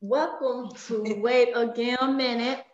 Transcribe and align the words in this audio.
Welcome 0.00 0.70
to 0.86 1.20
Wait 1.20 1.48
Again 1.56 1.96
a 2.00 2.06
Minute. 2.06 2.64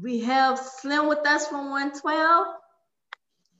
We 0.00 0.20
have 0.20 0.58
Slim 0.58 1.08
with 1.08 1.26
us 1.26 1.46
from 1.46 1.68
112. 1.68 2.46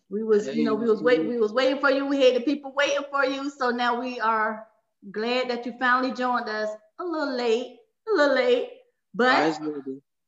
We 0.08 0.24
was, 0.24 0.46
you 0.48 0.64
know, 0.64 0.74
we 0.74 0.88
was 0.88 1.02
waiting, 1.02 1.28
we 1.28 1.38
was 1.38 1.52
waiting 1.52 1.80
for 1.80 1.90
you. 1.90 2.06
We 2.06 2.22
had 2.22 2.36
the 2.36 2.40
people 2.40 2.72
waiting 2.74 3.04
for 3.10 3.26
you. 3.26 3.50
So 3.50 3.68
now 3.68 4.00
we 4.00 4.20
are 4.20 4.66
glad 5.10 5.50
that 5.50 5.66
you 5.66 5.74
finally 5.78 6.14
joined 6.14 6.48
us. 6.48 6.70
A 6.98 7.04
little 7.04 7.36
late, 7.36 7.76
a 8.08 8.10
little 8.10 8.34
late, 8.34 8.70
but 9.14 9.60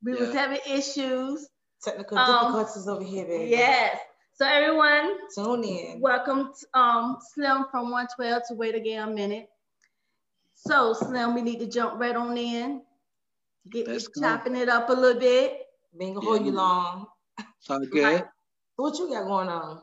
we 0.04 0.12
yeah. 0.12 0.20
was 0.20 0.34
having 0.34 0.60
issues. 0.68 1.48
Technical 1.82 2.18
um, 2.18 2.52
difficulties 2.52 2.88
over 2.88 3.04
here, 3.04 3.24
baby. 3.24 3.52
Yes. 3.52 3.96
So 4.34 4.46
everyone, 4.46 5.16
tune 5.34 5.64
in. 5.64 6.00
Welcome 6.00 6.52
to, 6.60 6.78
um, 6.78 7.16
Slim 7.32 7.64
from 7.70 7.84
112 7.84 8.42
to 8.48 8.54
Wait 8.54 8.74
Again 8.74 9.08
a 9.08 9.10
Minute. 9.10 9.48
So 10.66 10.92
Slim, 10.92 11.34
we 11.34 11.42
need 11.42 11.58
to 11.58 11.66
jump 11.66 12.00
right 12.00 12.14
on 12.14 12.36
in. 12.36 12.82
Get 13.70 13.88
Let's 13.88 14.08
chopping 14.18 14.56
it 14.56 14.68
up 14.68 14.90
a 14.90 14.92
little 14.92 15.20
bit. 15.20 15.62
Being 15.98 16.14
gonna 16.14 16.26
hold 16.26 16.46
you 16.46 16.52
long. 16.52 17.06
So 17.60 17.78
good. 17.78 18.24
What 18.76 18.98
you 18.98 19.08
got 19.08 19.26
going 19.26 19.48
on? 19.48 19.82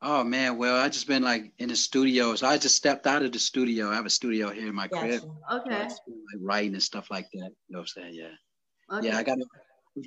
Oh 0.00 0.24
man, 0.24 0.58
well 0.58 0.76
I 0.76 0.88
just 0.88 1.06
been 1.06 1.22
like 1.22 1.52
in 1.58 1.68
the 1.68 1.76
studio. 1.76 2.34
So 2.34 2.46
I 2.46 2.58
just 2.58 2.76
stepped 2.76 3.06
out 3.06 3.22
of 3.22 3.32
the 3.32 3.38
studio. 3.38 3.90
I 3.90 3.94
have 3.94 4.06
a 4.06 4.10
studio 4.10 4.50
here 4.50 4.68
in 4.68 4.74
my 4.74 4.88
gotcha. 4.88 5.20
crib. 5.20 5.22
Okay. 5.52 5.82
like 5.82 6.40
writing 6.40 6.74
and 6.74 6.82
stuff 6.82 7.08
like 7.10 7.26
that. 7.32 7.38
You 7.38 7.70
know 7.70 7.78
what 7.78 7.80
I'm 7.80 7.86
saying? 7.86 8.14
Yeah. 8.14 8.96
Okay. 8.96 9.08
Yeah, 9.08 9.16
I 9.16 9.22
got 9.22 9.38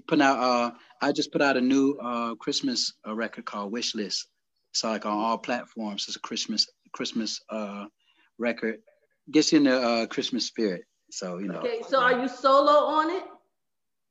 put 0.08 0.22
out 0.22 0.40
uh 0.40 0.72
I 1.02 1.12
just 1.12 1.32
put 1.32 1.42
out 1.42 1.58
a 1.58 1.62
new 1.62 1.98
uh 2.02 2.36
Christmas 2.36 2.94
uh, 3.08 3.16
record 3.16 3.46
called 3.46 3.72
Wish 3.72 3.96
List. 3.96 4.28
It's 4.72 4.84
like 4.84 5.06
on 5.06 5.14
all 5.14 5.38
platforms. 5.38 6.06
It's 6.08 6.18
a 6.18 6.20
Christmas 6.20 6.68
Christmas 6.94 7.42
uh 7.50 7.86
record 8.38 8.80
gets 9.32 9.52
you 9.52 9.58
in 9.60 9.64
the 9.66 9.82
uh, 9.82 10.06
Christmas 10.08 10.46
spirit. 10.46 10.84
So 11.12 11.38
you 11.38 11.48
know. 11.48 11.60
Okay, 11.60 11.82
so 11.88 12.02
are 12.02 12.20
you 12.20 12.28
solo 12.28 12.72
on 12.72 13.10
it? 13.12 13.24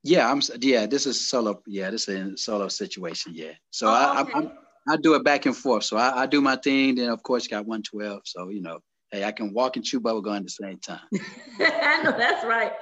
Yeah, 0.02 0.30
I'm. 0.30 0.40
Yeah, 0.60 0.86
this 0.86 1.06
is 1.06 1.28
solo. 1.28 1.62
Yeah, 1.66 1.90
this 1.90 2.08
is 2.08 2.34
a 2.34 2.36
solo 2.36 2.68
situation. 2.68 3.32
Yeah, 3.34 3.52
so 3.70 3.88
oh, 3.88 3.90
I, 3.90 4.20
okay. 4.22 4.32
I, 4.34 4.38
I, 4.38 4.94
I 4.94 4.96
do 4.96 5.14
it 5.14 5.24
back 5.24 5.46
and 5.46 5.56
forth. 5.56 5.84
So 5.84 5.96
I, 5.96 6.22
I 6.22 6.26
do 6.26 6.40
my 6.40 6.56
thing. 6.56 6.96
Then 6.96 7.10
of 7.10 7.22
course 7.22 7.46
got 7.46 7.66
112. 7.66 8.20
So 8.24 8.50
you 8.50 8.60
know, 8.60 8.80
hey, 9.10 9.24
I 9.24 9.32
can 9.32 9.52
walk 9.52 9.76
and 9.76 9.84
chew 9.84 10.00
bubblegum 10.00 10.36
at 10.36 10.44
the 10.44 10.50
same 10.50 10.78
time. 10.78 11.00
I 11.60 12.02
know 12.02 12.12
that's 12.12 12.44
right. 12.44 12.72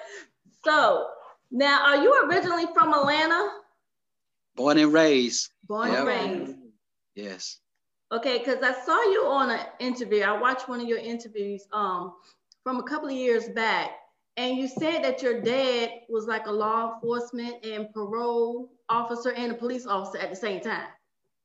So 0.64 1.06
now, 1.50 1.84
are 1.84 2.02
you 2.02 2.28
originally 2.28 2.64
from 2.74 2.94
Atlanta? 2.94 3.50
Born 4.56 4.78
and 4.78 4.92
raised. 4.92 5.50
Born 5.68 5.92
yep. 5.92 5.98
and 5.98 6.06
raised. 6.06 6.58
Yes. 7.14 7.58
Okay, 8.12 8.38
because 8.38 8.62
I 8.62 8.72
saw 8.84 9.02
you 9.10 9.24
on 9.24 9.50
an 9.50 9.60
interview. 9.80 10.22
I 10.22 10.38
watched 10.38 10.68
one 10.68 10.80
of 10.80 10.86
your 10.86 10.98
interviews 10.98 11.66
um, 11.72 12.12
from 12.62 12.78
a 12.78 12.82
couple 12.82 13.08
of 13.08 13.14
years 13.14 13.48
back, 13.48 13.92
and 14.36 14.58
you 14.58 14.68
said 14.68 15.02
that 15.02 15.22
your 15.22 15.40
dad 15.40 15.90
was 16.10 16.26
like 16.26 16.46
a 16.46 16.52
law 16.52 16.94
enforcement 16.94 17.64
and 17.64 17.90
parole 17.92 18.70
officer 18.90 19.32
and 19.32 19.52
a 19.52 19.54
police 19.54 19.86
officer 19.86 20.18
at 20.18 20.28
the 20.28 20.36
same 20.36 20.60
time. 20.60 20.88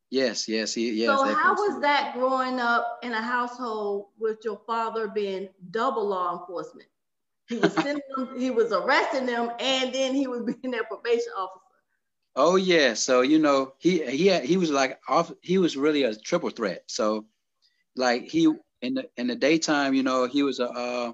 Yes, 0.10 0.48
yes, 0.50 0.73
he, 0.73 0.92
yes. 0.92 1.18
So 1.18 1.34
how 1.34 1.54
was 1.54 1.82
that 1.82 2.14
growing 2.14 2.60
up 2.60 3.00
in 3.02 3.14
a 3.14 3.22
household 3.22 4.08
with 4.20 4.39
your 4.44 4.60
father 4.67 5.08
being 5.08 5.48
double 5.72 6.06
law 6.06 6.38
enforcement? 6.38 6.89
He 7.48 7.58
was 7.58 7.73
sending 7.73 8.04
them, 8.17 8.38
he 8.38 8.52
was 8.52 8.73
arresting 8.73 9.26
them, 9.26 9.52
and 9.60 9.94
then 9.94 10.14
he 10.14 10.27
was 10.27 10.42
being 10.61 10.72
their 10.72 10.83
probation 10.83 11.32
officer. 11.38 11.67
Oh 12.39 12.55
yeah, 12.55 12.93
so 12.93 13.21
you 13.21 13.39
know 13.39 13.73
he 13.80 14.05
he 14.05 14.27
had, 14.27 14.45
he 14.45 14.58
was 14.58 14.70
like 14.70 14.99
off. 15.09 15.31
He 15.42 15.58
was 15.58 15.75
really 15.75 16.03
a 16.03 16.14
triple 16.14 16.52
threat. 16.52 16.83
So, 16.86 17.25
like 17.95 18.25
he 18.25 18.53
in 18.83 18.93
the 18.93 19.09
in 19.17 19.25
the 19.25 19.36
daytime, 19.36 19.95
you 19.95 20.03
know, 20.03 20.27
he 20.27 20.43
was 20.43 20.59
a 20.59 20.70
uh, 20.70 21.14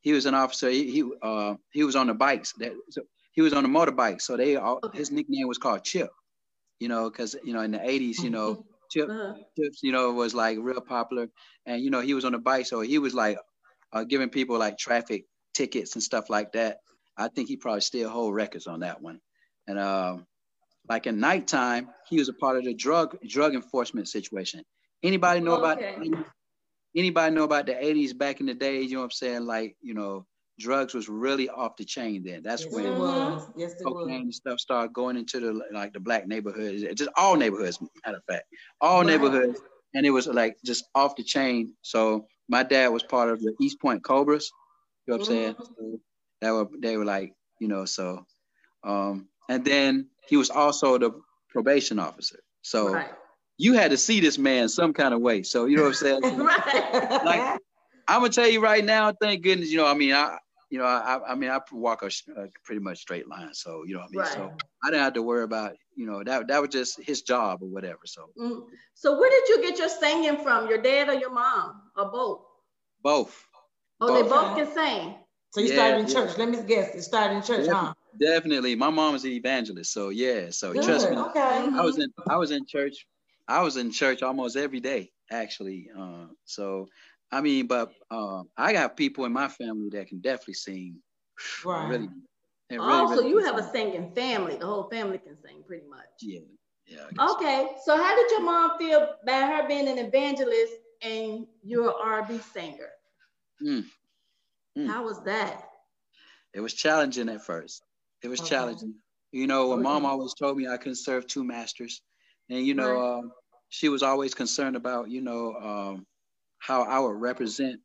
he 0.00 0.12
was 0.12 0.26
an 0.26 0.34
officer. 0.34 0.70
He 0.70 0.88
he, 0.92 1.10
uh, 1.22 1.56
he 1.72 1.82
was 1.82 1.96
on 1.96 2.06
the 2.06 2.14
bikes. 2.14 2.52
That 2.52 2.72
so 2.90 3.02
he 3.32 3.42
was 3.42 3.52
on 3.52 3.64
the 3.64 3.68
motorbike. 3.68 4.22
So 4.22 4.36
they 4.36 4.54
all, 4.54 4.78
okay. 4.84 4.96
his 4.96 5.10
nickname 5.10 5.48
was 5.48 5.58
called 5.58 5.82
Chip. 5.82 6.10
You 6.78 6.86
know, 6.86 7.10
because 7.10 7.34
you 7.42 7.52
know 7.52 7.62
in 7.62 7.72
the 7.72 7.78
'80s, 7.78 8.22
you 8.22 8.30
know, 8.30 8.64
Chip 8.92 9.10
uh-huh. 9.10 9.34
Chips, 9.58 9.80
you 9.82 9.90
know, 9.90 10.12
was 10.12 10.34
like 10.34 10.56
real 10.60 10.80
popular, 10.80 11.28
and 11.66 11.82
you 11.82 11.90
know 11.90 12.00
he 12.00 12.14
was 12.14 12.24
on 12.24 12.30
the 12.30 12.38
bike, 12.38 12.66
so 12.66 12.80
he 12.80 13.00
was 13.00 13.12
like 13.12 13.38
uh, 13.92 14.04
giving 14.04 14.28
people 14.28 14.56
like 14.56 14.78
traffic 14.78 15.24
tickets 15.52 15.96
and 15.96 16.02
stuff 16.02 16.30
like 16.30 16.52
that. 16.52 16.78
I 17.16 17.26
think 17.26 17.48
he 17.48 17.56
probably 17.56 17.80
still 17.80 18.08
hold 18.08 18.36
records 18.36 18.68
on 18.68 18.80
that 18.80 19.02
one, 19.02 19.20
and 19.66 19.76
um 19.76 20.26
like 20.88 21.06
at 21.06 21.14
nighttime, 21.14 21.88
he 22.08 22.18
was 22.18 22.28
a 22.28 22.32
part 22.32 22.56
of 22.56 22.64
the 22.64 22.74
drug 22.74 23.16
drug 23.26 23.54
enforcement 23.54 24.08
situation. 24.08 24.64
Anybody 25.02 25.40
know 25.40 25.62
okay. 25.62 25.94
about 25.94 26.24
anybody 26.96 27.34
know 27.34 27.44
about 27.44 27.66
the 27.66 27.72
80s 27.72 28.16
back 28.16 28.40
in 28.40 28.46
the 28.46 28.54
day? 28.54 28.82
You 28.82 28.94
know 28.94 28.98
what 29.00 29.04
I'm 29.04 29.10
saying? 29.12 29.46
Like, 29.46 29.76
you 29.80 29.94
know, 29.94 30.26
drugs 30.58 30.94
was 30.94 31.08
really 31.08 31.48
off 31.48 31.76
the 31.76 31.84
chain 31.84 32.22
then. 32.22 32.42
That's 32.42 32.64
yes, 32.64 32.72
when 32.72 32.86
it 32.86 32.96
was. 32.96 33.48
Yes, 33.56 33.72
it 33.72 33.84
cocaine 33.84 34.22
and 34.22 34.34
stuff 34.34 34.60
started 34.60 34.92
going 34.92 35.16
into 35.16 35.40
the 35.40 35.62
like 35.72 35.92
the 35.92 36.00
black 36.00 36.28
neighborhoods, 36.28 36.84
just 36.94 37.10
all 37.16 37.36
neighborhoods, 37.36 37.80
matter 38.04 38.18
of 38.18 38.24
fact, 38.28 38.44
all 38.80 38.98
right. 38.98 39.06
neighborhoods, 39.06 39.60
and 39.94 40.06
it 40.06 40.10
was 40.10 40.26
like 40.26 40.56
just 40.64 40.84
off 40.94 41.16
the 41.16 41.24
chain. 41.24 41.72
So 41.82 42.26
my 42.48 42.62
dad 42.62 42.88
was 42.88 43.02
part 43.02 43.30
of 43.30 43.40
the 43.40 43.54
East 43.60 43.80
Point 43.80 44.04
Cobras. 44.04 44.50
You 45.06 45.14
know 45.14 45.18
what 45.18 45.28
I'm 45.28 45.34
saying? 45.34 45.54
Mm-hmm. 45.54 45.92
So 45.92 46.00
that 46.42 46.52
were 46.52 46.68
they 46.80 46.96
were 46.96 47.04
like, 47.04 47.32
you 47.58 47.68
know, 47.68 47.84
so 47.84 48.24
um, 48.84 49.28
and 49.48 49.64
then 49.64 50.08
he 50.30 50.36
was 50.36 50.48
also 50.48 50.96
the 50.96 51.10
probation 51.48 51.98
officer. 51.98 52.38
So 52.62 52.94
right. 52.94 53.10
you 53.58 53.74
had 53.74 53.90
to 53.90 53.96
see 53.96 54.20
this 54.20 54.38
man 54.38 54.68
some 54.68 54.92
kind 54.92 55.12
of 55.12 55.20
way. 55.20 55.42
So 55.42 55.66
you 55.66 55.76
know 55.76 55.82
what 55.82 55.88
I'm 55.88 55.94
saying? 55.94 56.22
right. 56.38 57.24
Like 57.24 57.60
I'm 58.06 58.20
gonna 58.20 58.28
tell 58.30 58.48
you 58.48 58.62
right 58.62 58.84
now, 58.84 59.12
thank 59.12 59.42
goodness, 59.42 59.70
you 59.70 59.76
know, 59.76 59.86
I 59.86 59.94
mean, 59.94 60.14
I 60.14 60.38
you 60.70 60.78
know, 60.78 60.84
I, 60.84 61.32
I 61.32 61.34
mean, 61.34 61.50
I 61.50 61.58
walk 61.72 62.02
a, 62.02 62.10
a 62.40 62.46
pretty 62.62 62.80
much 62.80 62.98
straight 63.00 63.28
line. 63.28 63.52
So, 63.52 63.82
you 63.84 63.94
know 63.94 64.02
I 64.02 64.08
mean? 64.08 64.20
Right. 64.20 64.28
So 64.28 64.52
I 64.84 64.90
didn't 64.90 65.02
have 65.02 65.14
to 65.14 65.22
worry 65.22 65.42
about, 65.42 65.74
you 65.96 66.06
know, 66.06 66.22
that, 66.22 66.46
that 66.46 66.60
was 66.60 66.70
just 66.70 67.02
his 67.02 67.22
job 67.22 67.60
or 67.60 67.68
whatever. 67.68 67.98
So, 68.04 68.30
mm. 68.40 68.62
so 68.94 69.18
where 69.18 69.30
did 69.30 69.48
you 69.48 69.62
get 69.62 69.80
your 69.80 69.88
singing 69.88 70.36
from? 70.44 70.68
Your 70.68 70.80
dad 70.80 71.08
or 71.08 71.14
your 71.14 71.32
mom 71.32 71.82
or 71.96 72.12
both? 72.12 72.42
Both. 73.02 73.44
Oh, 74.00 74.06
both. 74.06 74.22
they 74.22 74.30
both 74.30 74.56
can 74.56 74.72
sing. 74.72 75.14
So 75.50 75.60
you 75.60 75.70
yeah, 75.70 75.74
started 75.74 75.98
in 75.98 76.06
yeah. 76.06 76.14
church. 76.14 76.38
Let 76.38 76.48
me 76.48 76.62
guess. 76.62 76.94
You 76.94 77.00
started 77.00 77.34
in 77.34 77.42
church, 77.42 77.68
huh? 77.68 77.92
Definitely. 78.18 78.74
My 78.74 78.90
mom 78.90 79.14
is 79.14 79.24
an 79.24 79.30
evangelist. 79.32 79.92
So 79.92 80.08
yeah. 80.08 80.50
So 80.50 80.72
Good. 80.72 80.84
trust 80.84 81.10
me. 81.10 81.16
Okay. 81.16 81.68
I 81.74 81.82
was 81.82 81.98
in 81.98 82.12
I 82.28 82.36
was 82.36 82.50
in 82.50 82.66
church. 82.66 83.06
I 83.48 83.62
was 83.62 83.76
in 83.76 83.90
church 83.90 84.22
almost 84.22 84.56
every 84.56 84.80
day, 84.80 85.10
actually. 85.30 85.88
Uh, 85.96 86.26
so 86.44 86.88
I 87.32 87.40
mean, 87.40 87.66
but 87.66 87.92
uh, 88.10 88.42
I 88.56 88.72
got 88.72 88.96
people 88.96 89.24
in 89.24 89.32
my 89.32 89.48
family 89.48 89.88
that 89.90 90.08
can 90.08 90.20
definitely 90.20 90.54
sing. 90.54 90.96
Right. 91.64 91.88
Really, 91.88 92.08
really, 92.70 92.82
oh, 92.82 93.08
really 93.08 93.22
so 93.22 93.28
you 93.28 93.38
have 93.44 93.58
a 93.58 93.70
singing 93.70 94.12
family. 94.14 94.56
The 94.56 94.66
whole 94.66 94.88
family 94.90 95.18
can 95.18 95.36
sing 95.42 95.62
pretty 95.66 95.88
much. 95.88 96.06
Yeah. 96.20 96.40
Yeah. 96.86 97.32
Okay. 97.32 97.68
So 97.84 97.96
how 97.96 98.16
did 98.16 98.30
your 98.32 98.42
mom 98.42 98.78
feel 98.78 99.14
about 99.22 99.52
her 99.52 99.68
being 99.68 99.88
an 99.88 99.98
evangelist 99.98 100.72
and 101.02 101.46
you're 101.62 101.88
an 101.88 101.94
R&B 102.02 102.38
singer? 102.52 102.90
Mm. 103.62 103.84
Mm. 104.76 104.88
How 104.88 105.04
was 105.04 105.22
that? 105.24 105.68
It 106.52 106.60
was 106.60 106.74
challenging 106.74 107.28
at 107.28 107.42
first. 107.44 107.82
It 108.22 108.28
was 108.28 108.40
okay. 108.40 108.50
challenging. 108.50 108.94
You 109.32 109.46
know, 109.46 109.68
when 109.68 109.82
mom 109.82 110.04
always 110.04 110.34
told 110.34 110.56
me 110.56 110.66
I 110.66 110.76
couldn't 110.76 110.96
serve 110.96 111.26
two 111.26 111.44
masters, 111.44 112.02
and 112.48 112.66
you 112.66 112.74
know, 112.74 112.92
right. 112.92 113.18
um, 113.18 113.32
she 113.68 113.88
was 113.88 114.02
always 114.02 114.34
concerned 114.34 114.76
about 114.76 115.10
you 115.10 115.20
know 115.20 115.54
um, 115.54 116.06
how 116.58 116.82
I 116.82 116.98
would 116.98 117.20
represent, 117.20 117.80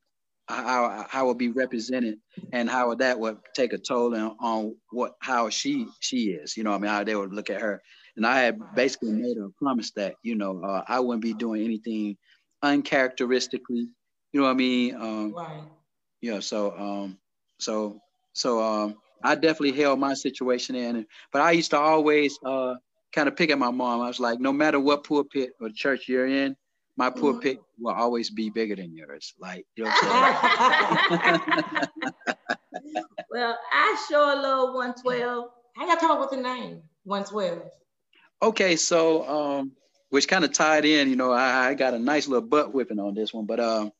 how 0.47 1.05
how 1.07 1.21
I 1.21 1.23
would 1.23 1.37
be 1.37 1.49
represented, 1.49 2.17
and 2.51 2.69
how 2.69 2.95
that 2.95 3.19
would 3.19 3.37
take 3.55 3.73
a 3.73 3.77
toll 3.77 4.15
on, 4.15 4.35
on 4.39 4.75
what 4.91 5.13
how 5.21 5.49
she 5.49 5.87
she 5.99 6.31
is. 6.31 6.57
You 6.57 6.63
know, 6.63 6.73
I 6.73 6.77
mean, 6.79 6.89
how 6.89 7.03
they 7.03 7.15
would 7.15 7.33
look 7.33 7.49
at 7.49 7.61
her. 7.61 7.81
And 8.17 8.25
I 8.25 8.39
had 8.41 8.57
basically 8.75 9.11
made 9.11 9.37
her 9.37 9.49
promise 9.61 9.91
that 9.91 10.15
you 10.23 10.35
know 10.35 10.61
uh, 10.63 10.83
I 10.87 10.99
wouldn't 10.99 11.23
be 11.23 11.33
doing 11.33 11.63
anything 11.63 12.17
uncharacteristically. 12.63 13.87
You 14.33 14.41
know 14.41 14.43
what 14.43 14.51
I 14.51 14.55
mean? 14.55 14.95
Um, 14.95 15.33
right. 15.33 15.61
Yeah. 16.21 16.39
So 16.39 16.75
um, 16.77 17.17
so 17.59 18.01
so 18.33 18.61
um, 18.61 18.95
I 19.25 19.35
definitely 19.35 19.73
held 19.81 19.99
my 19.99 20.13
situation 20.13 20.75
in. 20.75 21.05
But 21.31 21.41
I 21.41 21.51
used 21.51 21.71
to 21.71 21.77
always 21.77 22.37
uh, 22.45 22.75
kind 23.11 23.27
of 23.27 23.35
pick 23.35 23.49
at 23.49 23.57
my 23.57 23.71
mom. 23.71 24.01
I 24.01 24.07
was 24.07 24.19
like, 24.19 24.39
no 24.39 24.53
matter 24.53 24.79
what 24.79 25.03
pulpit 25.03 25.51
or 25.59 25.69
church 25.69 26.07
you're 26.07 26.27
in, 26.27 26.55
my 26.97 27.09
mm-hmm. 27.09 27.19
pulpit 27.19 27.59
will 27.79 27.93
always 27.93 28.29
be 28.29 28.49
bigger 28.49 28.75
than 28.75 28.95
yours. 28.95 29.33
Like, 29.39 29.65
you 29.75 29.85
know 29.85 29.91
well, 33.29 33.57
I 33.73 34.05
sure 34.07 34.35
love 34.35 34.75
112. 34.75 35.49
I 35.77 35.85
got 35.85 35.99
to 35.99 36.07
talk 36.07 36.19
with 36.19 36.29
the 36.29 36.37
name 36.37 36.81
112. 37.03 37.63
Okay, 38.41 38.75
so 38.75 39.27
um, 39.27 39.71
which 40.09 40.27
kind 40.27 40.45
of 40.45 40.53
tied 40.53 40.85
in, 40.85 41.09
you 41.09 41.15
know, 41.15 41.31
I, 41.31 41.69
I, 41.69 41.73
got 41.73 41.93
a 41.93 41.99
nice 41.99 42.27
little 42.27 42.47
butt 42.47 42.73
whipping 42.73 42.99
on 42.99 43.13
this 43.15 43.33
one, 43.33 43.45
but 43.45 43.59
um, 43.59 43.91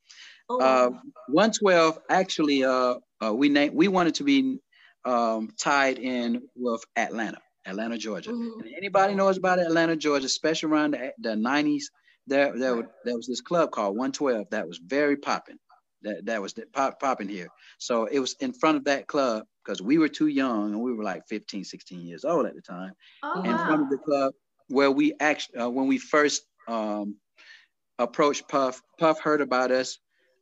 oh. 0.50 0.60
uh, 0.60 0.90
112 1.30 2.00
actually, 2.10 2.64
uh, 2.64 2.96
uh, 3.24 3.34
we 3.34 3.50
named 3.50 3.74
we 3.74 3.88
wanted 3.88 4.16
to 4.16 4.24
be 4.24 4.60
um, 5.06 5.50
tied 5.60 6.00
in 6.00 6.42
with 6.56 6.84
Atlanta, 6.96 7.40
Atlanta, 7.66 7.98
Georgia. 7.98 8.32
Mm-hmm. 8.32 8.62
And 8.62 8.74
anybody 8.76 9.14
knows 9.14 9.38
about 9.38 9.60
Atlanta, 9.60 9.96
Georgia, 9.96 10.26
especially 10.26 10.72
around 10.72 10.92
the, 10.92 11.14
the 11.20 11.36
90s, 11.36 11.84
there, 12.28 12.58
there, 12.58 12.90
there 13.04 13.16
was 13.16 13.28
this 13.28 13.42
club 13.42 13.72
called 13.72 13.96
112 13.96 14.48
that 14.50 14.68
was 14.68 14.80
very 14.80 15.16
popping. 15.16 15.58
that 16.02 16.26
that 16.26 16.42
was 16.42 16.56
pop, 16.74 17.00
popping 17.00 17.30
here. 17.30 17.48
So 17.78 18.06
it 18.06 18.20
was 18.20 18.36
in 18.40 18.52
front 18.52 18.78
of 18.78 18.86
that 18.86 19.08
club 19.08 19.46
because 19.64 19.82
we 19.82 19.98
were 19.98 20.10
too 20.10 20.28
young 20.28 20.74
and 20.74 20.82
we 20.82 20.94
were 20.94 21.04
like 21.04 21.28
15, 21.28 21.64
16 21.64 22.02
years 22.02 22.26
old 22.26 22.46
at 22.46 22.56
the 22.56 22.62
time. 22.62 22.94
Oh, 23.24 23.42
in 23.44 23.52
wow. 23.52 23.66
front 23.66 23.82
of 23.84 23.90
the 23.90 23.98
club 23.98 24.34
where 24.68 24.92
we 24.92 25.14
actually 25.20 25.60
uh, 25.60 25.70
when 25.70 25.88
we 25.88 26.00
first 26.00 26.44
um, 26.68 27.18
approached 28.00 28.48
Puff, 28.50 28.82
Puff 29.00 29.20
heard 29.20 29.42
about 29.42 29.72
us 29.72 30.00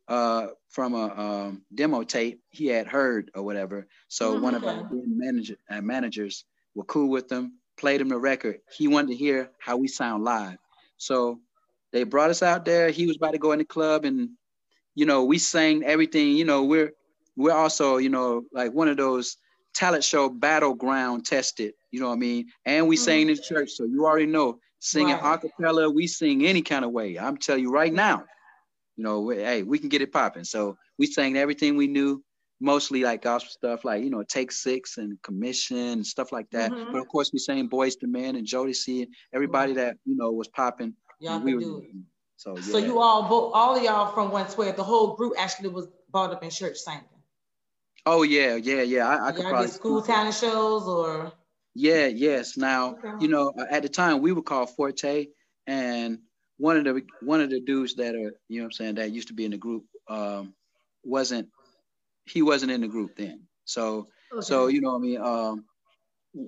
uh, 0.08 0.48
from 0.68 0.94
a 0.94 1.04
um, 1.20 1.62
demo 1.74 2.02
tape 2.02 2.40
he 2.50 2.66
had 2.66 2.86
heard 2.86 3.30
or 3.34 3.42
whatever. 3.42 3.86
So 4.08 4.34
one 4.38 4.54
of 4.54 4.64
our 4.64 4.88
manager, 4.92 5.56
uh, 5.70 5.80
managers 5.80 6.44
were 6.74 6.84
cool 6.84 7.08
with 7.08 7.28
them, 7.28 7.58
played 7.76 8.00
him 8.00 8.08
the 8.08 8.18
record. 8.18 8.58
He 8.76 8.88
wanted 8.88 9.08
to 9.08 9.16
hear 9.16 9.50
how 9.60 9.76
we 9.76 9.88
sound 9.88 10.24
live. 10.24 10.58
So 10.96 11.40
they 11.92 12.04
brought 12.04 12.30
us 12.30 12.42
out 12.42 12.64
there. 12.64 12.90
He 12.90 13.06
was 13.06 13.16
about 13.16 13.32
to 13.32 13.38
go 13.38 13.52
in 13.52 13.58
the 13.58 13.64
club 13.64 14.04
and, 14.04 14.30
you 14.94 15.06
know, 15.06 15.24
we 15.24 15.38
sang 15.38 15.84
everything. 15.84 16.36
You 16.36 16.44
know, 16.44 16.64
we're, 16.64 16.92
we're 17.36 17.52
also, 17.52 17.96
you 17.96 18.10
know, 18.10 18.44
like 18.52 18.72
one 18.72 18.88
of 18.88 18.96
those 18.96 19.36
talent 19.74 20.04
show 20.04 20.28
battleground 20.28 21.26
tested, 21.26 21.74
you 21.90 22.00
know 22.00 22.08
what 22.08 22.14
I 22.14 22.18
mean? 22.18 22.46
And 22.64 22.86
we 22.88 22.96
sang 22.96 23.28
in 23.28 23.36
church. 23.42 23.70
So 23.72 23.84
you 23.84 24.04
already 24.04 24.26
know 24.26 24.58
singing 24.78 25.16
Right. 25.16 25.40
acapella, 25.40 25.92
we 25.92 26.06
sing 26.06 26.44
any 26.46 26.62
kind 26.62 26.84
of 26.84 26.92
way. 26.92 27.18
I'm 27.18 27.36
telling 27.36 27.62
you 27.62 27.70
right 27.72 27.92
now, 27.92 28.24
you 28.96 29.04
know, 29.04 29.20
we, 29.20 29.36
hey, 29.36 29.62
we 29.62 29.78
can 29.78 29.88
get 29.88 30.02
it 30.02 30.12
popping. 30.12 30.44
So 30.44 30.76
we 30.98 31.06
sang 31.06 31.36
everything 31.36 31.76
we 31.76 31.86
knew, 31.86 32.22
mostly 32.60 33.02
like 33.02 33.22
gospel 33.22 33.50
stuff, 33.50 33.84
like 33.84 34.02
you 34.02 34.10
know, 34.10 34.22
Take 34.22 34.52
Six 34.52 34.98
and 34.98 35.20
Commission 35.22 35.76
and 35.76 36.06
stuff 36.06 36.32
like 36.32 36.48
that. 36.50 36.72
Mhm. 36.72 36.92
But 36.92 37.00
of 37.00 37.08
course, 37.08 37.30
we 37.32 37.38
sang 37.38 37.68
Boyz 37.68 37.96
II 38.02 38.10
Men 38.10 38.36
and 38.36 38.46
Jodeci 38.46 39.02
and 39.02 39.14
everybody 39.32 39.74
that 39.74 39.96
you 40.04 40.16
know 40.16 40.32
was 40.32 40.48
popping. 40.48 40.94
Y'all 41.20 41.40
we 41.40 41.54
were 41.54 41.60
do 41.60 41.78
it. 41.78 41.90
So, 42.36 42.56
So 42.56 42.78
you 42.78 43.00
all, 43.00 43.22
all 43.54 43.76
of 43.76 43.82
y'all 43.82 44.12
from 44.12 44.30
112, 44.30 44.76
the 44.76 44.82
whole 44.84 45.14
group 45.14 45.34
actually 45.38 45.68
was 45.68 45.86
brought 46.10 46.32
up 46.32 46.42
in 46.42 46.50
church 46.50 46.76
singing. 46.76 47.04
Oh 48.06 48.22
yeah, 48.22 48.56
yeah, 48.56 48.82
yeah. 48.82 49.08
I, 49.08 49.28
I 49.28 49.32
could 49.32 49.42
Y'all 49.42 49.50
probably 49.50 49.66
did 49.68 49.74
school 49.74 50.02
talent 50.02 50.34
shows 50.34 50.86
or? 50.86 51.32
Yeah, 51.74 52.06
yes. 52.06 52.56
Now, 52.56 52.96
Okay. 52.96 53.12
you 53.20 53.28
know, 53.28 53.52
at 53.70 53.82
the 53.82 53.88
time 53.88 54.20
we 54.20 54.32
were 54.32 54.42
called 54.42 54.70
Forte, 54.70 55.28
and 55.66 56.18
one 56.58 56.76
of 56.76 56.84
the 56.84 57.02
one 57.20 57.40
of 57.40 57.50
the 57.50 57.60
dudes 57.60 57.94
that 57.96 58.14
are, 58.14 58.34
you 58.48 58.58
know 58.58 58.62
what 58.62 58.64
I'm 58.66 58.72
saying, 58.72 58.94
that 58.96 59.10
used 59.10 59.28
to 59.28 59.34
be 59.34 59.44
in 59.44 59.50
the 59.50 59.56
group, 59.58 59.84
um, 60.08 60.54
wasn't 61.04 61.48
he 62.26 62.42
wasn't 62.42 62.72
in 62.72 62.80
the 62.80 62.88
group 62.88 63.16
then. 63.16 63.42
So 63.64 64.08
so 64.40 64.66
you 64.68 64.80
know 64.80 64.94
I 64.94 64.98
mean, 64.98 65.20
um 65.20 65.64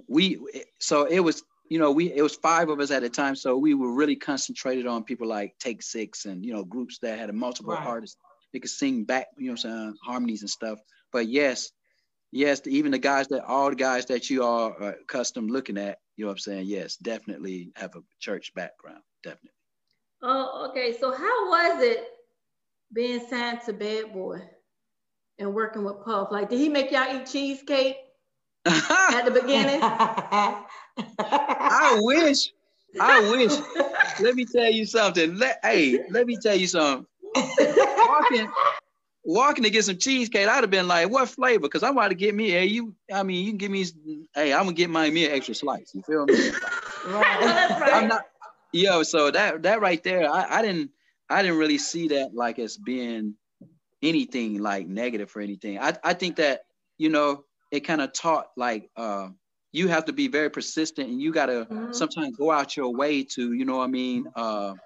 we 0.08 0.38
so 0.80 1.04
it 1.04 1.20
was 1.20 1.42
you 1.68 1.78
know, 1.80 1.90
we 1.90 2.12
it 2.12 2.22
was 2.22 2.36
five 2.36 2.68
of 2.68 2.78
us 2.80 2.90
at 2.90 3.02
a 3.02 3.08
time, 3.08 3.34
so 3.34 3.56
we 3.56 3.74
were 3.74 3.92
really 3.92 4.16
concentrated 4.16 4.86
on 4.86 5.02
people 5.02 5.26
like 5.26 5.56
Take 5.58 5.82
Six 5.82 6.24
and 6.24 6.44
you 6.44 6.52
know 6.52 6.64
groups 6.64 6.98
that 7.00 7.18
had 7.18 7.30
a 7.30 7.32
multiple 7.32 7.72
Right. 7.72 7.86
artists. 7.86 8.16
They 8.52 8.60
could 8.60 8.70
sing 8.70 9.04
back, 9.04 9.26
you 9.36 9.46
know, 9.46 9.52
what 9.52 9.64
I'm 9.64 9.70
saying 9.70 9.96
harmonies 10.02 10.42
and 10.42 10.50
stuff. 10.50 10.78
But 11.12 11.26
yes, 11.28 11.72
yes, 12.30 12.62
even 12.66 12.92
the 12.92 12.98
guys 12.98 13.28
that 13.28 13.44
all 13.44 13.70
the 13.70 13.76
guys 13.76 14.06
that 14.06 14.30
you 14.30 14.44
are 14.44 14.80
accustomed 14.80 15.50
looking 15.50 15.76
at, 15.76 15.98
you 16.16 16.24
know, 16.24 16.28
what 16.28 16.34
I'm 16.34 16.38
saying 16.38 16.66
yes, 16.66 16.96
definitely 16.96 17.72
have 17.74 17.96
a 17.96 18.02
church 18.20 18.54
background, 18.54 19.02
definitely. 19.24 19.50
Oh, 20.28 20.66
okay. 20.68 20.96
So 20.98 21.12
how 21.12 21.48
was 21.48 21.80
it 21.82 22.04
being 22.92 23.24
signed 23.28 23.60
to 23.66 23.72
Bad 23.72 24.12
Boy 24.12 24.40
and 25.38 25.54
working 25.54 25.84
with 25.84 26.04
Puff? 26.04 26.32
Like, 26.32 26.50
did 26.50 26.58
he 26.58 26.68
make 26.68 26.90
y'all 26.90 27.16
eat 27.16 27.26
cheesecake 27.26 27.96
at 28.66 29.24
the 29.24 29.30
beginning? 29.30 29.78
I 31.18 31.96
wish, 32.02 32.52
I 33.00 33.20
wish. 33.30 33.52
Let 34.20 34.34
me 34.34 34.44
tell 34.44 34.68
you 34.68 34.84
something. 34.84 35.36
Let, 35.36 35.60
hey, 35.62 36.00
let 36.10 36.26
me 36.26 36.36
tell 36.42 36.56
you 36.56 36.66
something. 36.66 37.06
walking, 38.08 38.48
walking 39.24 39.62
to 39.62 39.70
get 39.70 39.84
some 39.84 39.96
cheesecake, 39.96 40.48
I'd 40.48 40.64
have 40.64 40.70
been 40.70 40.88
like, 40.88 41.08
"What 41.08 41.28
flavor?" 41.28 41.62
Because 41.62 41.84
I'm 41.84 41.92
about 41.92 42.08
to 42.08 42.14
get 42.16 42.34
me. 42.34 42.50
Hey, 42.50 42.66
you. 42.66 42.94
I 43.12 43.22
mean, 43.22 43.44
you 43.44 43.52
can 43.52 43.58
give 43.58 43.70
me. 43.70 43.86
Hey, 44.34 44.52
I'm 44.52 44.64
gonna 44.64 44.72
get 44.72 44.90
my 44.90 45.08
me 45.08 45.26
an 45.26 45.32
extra 45.32 45.54
slice. 45.54 45.94
You 45.94 46.02
feel 46.02 46.26
me? 46.26 46.34
Right. 47.04 47.40
That's 47.40 47.80
right. 47.80 47.94
I'm 47.94 48.08
not. 48.08 48.24
Yo, 48.72 49.02
so 49.02 49.30
that 49.30 49.62
that 49.62 49.80
right 49.80 50.02
there, 50.02 50.30
I, 50.30 50.58
I 50.58 50.62
didn't 50.62 50.92
I 51.28 51.42
didn't 51.42 51.58
really 51.58 51.78
see 51.78 52.08
that 52.08 52.34
like 52.34 52.58
as 52.58 52.76
being 52.76 53.36
anything 54.02 54.60
like 54.62 54.88
negative 54.88 55.34
or 55.36 55.40
anything. 55.42 55.78
I 55.78 55.98
I 56.04 56.14
think 56.14 56.36
that 56.36 56.62
you 56.98 57.10
know 57.10 57.44
it 57.70 57.80
kind 57.80 58.00
of 58.02 58.12
taught 58.12 58.48
like 58.56 58.90
uh 58.96 59.30
you 59.72 59.88
have 59.88 60.06
to 60.06 60.14
be 60.14 60.28
very 60.28 60.50
persistent 60.50 61.10
and 61.10 61.20
you 61.20 61.32
gotta 61.32 61.70
Mhm. 61.70 61.92
sometimes 61.92 62.36
go 62.38 62.50
out 62.52 62.76
your 62.76 62.94
way 62.94 63.24
to 63.24 63.52
you 63.54 63.64
know 63.66 63.78
what 63.78 63.84
I 63.84 63.88
mean 63.88 64.26
uh 64.36 64.76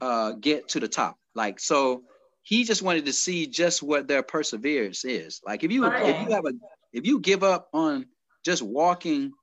uh 0.00 0.32
get 0.32 0.68
to 0.70 0.80
the 0.80 0.88
top. 0.88 1.18
Like 1.34 1.60
so 1.60 2.04
he 2.42 2.64
just 2.64 2.82
wanted 2.82 3.06
to 3.06 3.12
see 3.12 3.46
just 3.46 3.82
what 3.82 4.08
their 4.08 4.22
perseverance 4.22 5.04
is. 5.04 5.40
Like 5.46 5.64
if 5.64 5.72
you 5.72 5.86
if 5.98 6.16
you 6.18 6.32
have 6.34 6.44
a 6.46 6.52
if 6.92 7.06
you 7.06 7.20
give 7.20 7.42
up 7.44 7.68
on 7.72 8.06
just 8.44 8.62
walking 8.62 9.36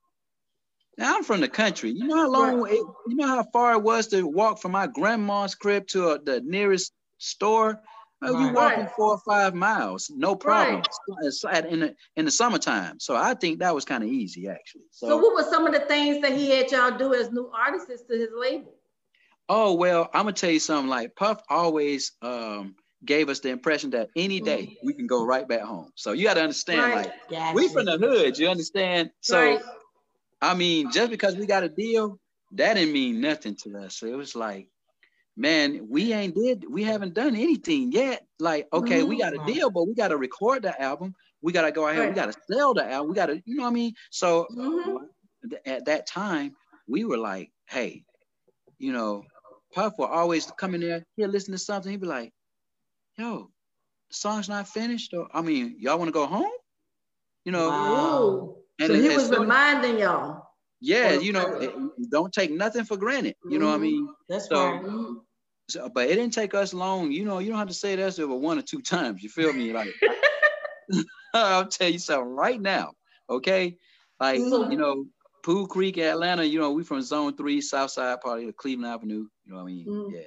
now 0.98 1.16
I'm 1.16 1.24
from 1.24 1.40
the 1.40 1.48
country. 1.48 1.90
You 1.90 2.06
know 2.06 2.16
how 2.16 2.30
long 2.30 2.68
it, 2.68 2.80
you 3.08 3.16
know 3.16 3.26
how 3.26 3.44
far 3.52 3.72
it 3.72 3.82
was 3.82 4.08
to 4.08 4.26
walk 4.26 4.58
from 4.60 4.72
my 4.72 4.86
grandma's 4.86 5.54
crib 5.54 5.86
to 5.88 6.10
uh, 6.10 6.18
the 6.24 6.40
nearest 6.42 6.92
store. 7.18 7.80
Uh, 8.24 8.30
You 8.30 8.52
walking 8.54 8.84
Right. 8.84 8.90
four 8.96 9.10
or 9.10 9.20
five 9.26 9.54
miles, 9.54 10.10
no 10.14 10.34
problem. 10.34 10.82
Right. 11.08 11.66
In 11.66 11.80
the 11.80 11.94
in 12.16 12.24
the 12.24 12.30
summertime, 12.30 12.98
so 12.98 13.16
I 13.16 13.34
think 13.34 13.58
that 13.58 13.74
was 13.74 13.84
kind 13.84 14.02
of 14.02 14.08
easy 14.08 14.48
actually. 14.48 14.84
So, 14.90 15.08
So 15.08 15.16
what 15.18 15.34
were 15.34 15.50
some 15.50 15.66
of 15.66 15.74
the 15.74 15.80
things 15.80 16.22
that 16.22 16.32
he 16.32 16.50
had 16.50 16.70
y'all 16.70 16.96
do 16.96 17.12
as 17.12 17.30
new 17.30 17.50
artists 17.52 18.02
to 18.08 18.16
his 18.16 18.30
label? 18.34 18.72
oh 19.48 19.74
well, 19.74 20.08
I'm 20.14 20.22
gonna 20.22 20.32
tell 20.32 20.50
you 20.50 20.60
something. 20.60 20.88
Like 20.88 21.14
Puff 21.16 21.42
always 21.50 22.12
um, 22.22 22.76
gave 23.04 23.28
us 23.28 23.40
the 23.40 23.50
impression 23.50 23.90
that 23.90 24.08
any 24.16 24.40
day 24.40 24.78
we 24.82 24.94
can 24.94 25.06
go 25.06 25.24
right 25.26 25.46
back 25.46 25.60
home. 25.62 25.90
So 25.96 26.12
you 26.12 26.24
got 26.24 26.34
to 26.34 26.42
understand, 26.42 26.80
Right. 26.80 27.06
like 27.06 27.12
Gotcha. 27.30 27.54
we 27.54 27.68
from 27.68 27.84
the 27.84 27.98
hood. 27.98 28.38
You 28.38 28.48
understand? 28.48 29.10
So. 29.20 29.38
Right. 29.38 29.60
I 30.44 30.54
mean, 30.54 30.90
just 30.90 31.10
because 31.10 31.36
we 31.36 31.46
got 31.46 31.64
a 31.64 31.68
deal, 31.68 32.18
that 32.52 32.74
didn't 32.74 32.92
mean 32.92 33.20
nothing 33.20 33.56
to 33.64 33.78
us. 33.78 33.98
So 33.98 34.06
it 34.06 34.16
was 34.16 34.36
like, 34.36 34.68
man, 35.36 35.88
we 35.88 36.12
ain't 36.12 36.34
did, 36.34 36.64
we 36.68 36.84
haven't 36.84 37.14
done 37.14 37.36
anything 37.36 37.92
yet. 37.92 38.26
Like, 38.38 38.68
okay, 38.72 39.02
we 39.04 39.16
got 39.16 39.34
a 39.34 39.38
Mhm. 39.38 39.46
deal, 39.46 39.70
but 39.70 39.86
we 39.86 39.94
got 39.94 40.08
to 40.08 40.16
record 40.18 40.62
the 40.62 40.80
album. 40.80 41.14
We 41.42 41.52
got 41.52 41.62
to 41.62 41.72
go 41.72 41.88
ahead. 41.88 42.08
We 42.08 42.14
got 42.14 42.32
to 42.32 42.38
sell 42.50 42.74
the 42.74 42.90
album. 42.90 43.10
We 43.10 43.16
got 43.16 43.26
to, 43.26 43.42
you 43.46 43.56
know 43.56 43.64
what 43.64 43.70
I 43.70 43.74
mean? 43.74 43.94
So 44.10 44.48
Mhm. 44.50 45.10
th- 45.48 45.62
at 45.66 45.86
that 45.86 46.06
time, 46.06 46.54
we 46.88 47.04
were 47.04 47.18
like, 47.18 47.50
hey, 47.68 48.04
you 48.78 48.92
know, 48.92 49.24
Puff 49.74 49.94
will 49.98 50.06
always 50.06 50.50
come 50.52 50.74
in 50.74 50.80
there, 50.82 51.04
he'll 51.16 51.28
listen 51.30 51.52
to 51.52 51.58
something, 51.58 51.90
he'd 51.92 52.00
be 52.00 52.06
like, 52.06 52.32
yo, 53.18 53.50
the 54.10 54.14
song's 54.14 54.48
not 54.48 54.68
finished. 54.68 55.14
Or, 55.14 55.28
I 55.32 55.42
mean, 55.42 55.76
y'all 55.78 55.98
want 55.98 56.08
to 56.08 56.12
go 56.12 56.26
home? 56.26 56.50
You 57.44 57.52
know, 57.52 57.80
Wow. 57.80 58.56
Ooh. 58.80 58.84
and 58.84 58.88
so 58.88 58.94
it- 58.94 59.02
he 59.10 59.16
was 59.16 59.28
so- 59.28 59.40
reminding 59.40 59.98
y'all. 59.98 60.42
yeah, 60.80 61.12
you 61.12 61.32
know, 61.32 61.46
it- 61.60 62.10
don't 62.10 62.32
take 62.32 62.50
nothing 62.50 62.84
for 62.84 62.96
granted. 62.96 63.36
You 63.48 63.58
know 63.58 63.66
what 63.66 63.74
I 63.74 63.78
Mhm. 63.78 63.82
mean? 63.82 64.08
That's 64.28 64.48
So- 64.48 64.66
right. 64.66 65.16
So, 65.70 65.88
but 65.88 66.10
it 66.10 66.16
didn't 66.16 66.34
take 66.34 66.52
us 66.54 66.74
long. 66.74 67.10
You 67.10 67.24
know, 67.24 67.38
you 67.38 67.48
don't 67.48 67.58
have 67.58 67.68
to 67.68 67.74
say 67.74 67.96
that 67.96 68.18
over 68.20 68.34
one 68.36 68.58
or 68.58 68.62
two 68.62 68.82
times. 68.82 69.22
You 69.22 69.30
feel 69.30 69.50
me? 69.52 69.72
Like, 69.72 69.94
I'll 71.34 71.66
tell 71.68 71.88
you 71.88 71.98
something 71.98 72.34
right 72.34 72.60
now. 72.60 72.92
Okay, 73.30 73.78
like 74.20 74.40
So- 74.40 74.68
you 74.70 74.76
know, 74.76 75.06
Pool 75.42 75.66
Creek, 75.66 75.96
Atlanta. 75.98 76.44
You 76.44 76.58
know, 76.58 76.72
we 76.72 76.84
from 76.84 77.00
Zone 77.02 77.34
Three, 77.36 77.60
South 77.62 77.90
Side 77.90 78.20
part 78.20 78.42
of 78.44 78.56
Cleveland 78.56 78.92
Avenue. 78.92 79.26
You 79.44 79.52
know 79.52 79.56
what 79.56 79.62
I 79.62 79.66
mean? 79.66 79.86
Mhm. 79.86 80.12
Yeah. 80.12 80.20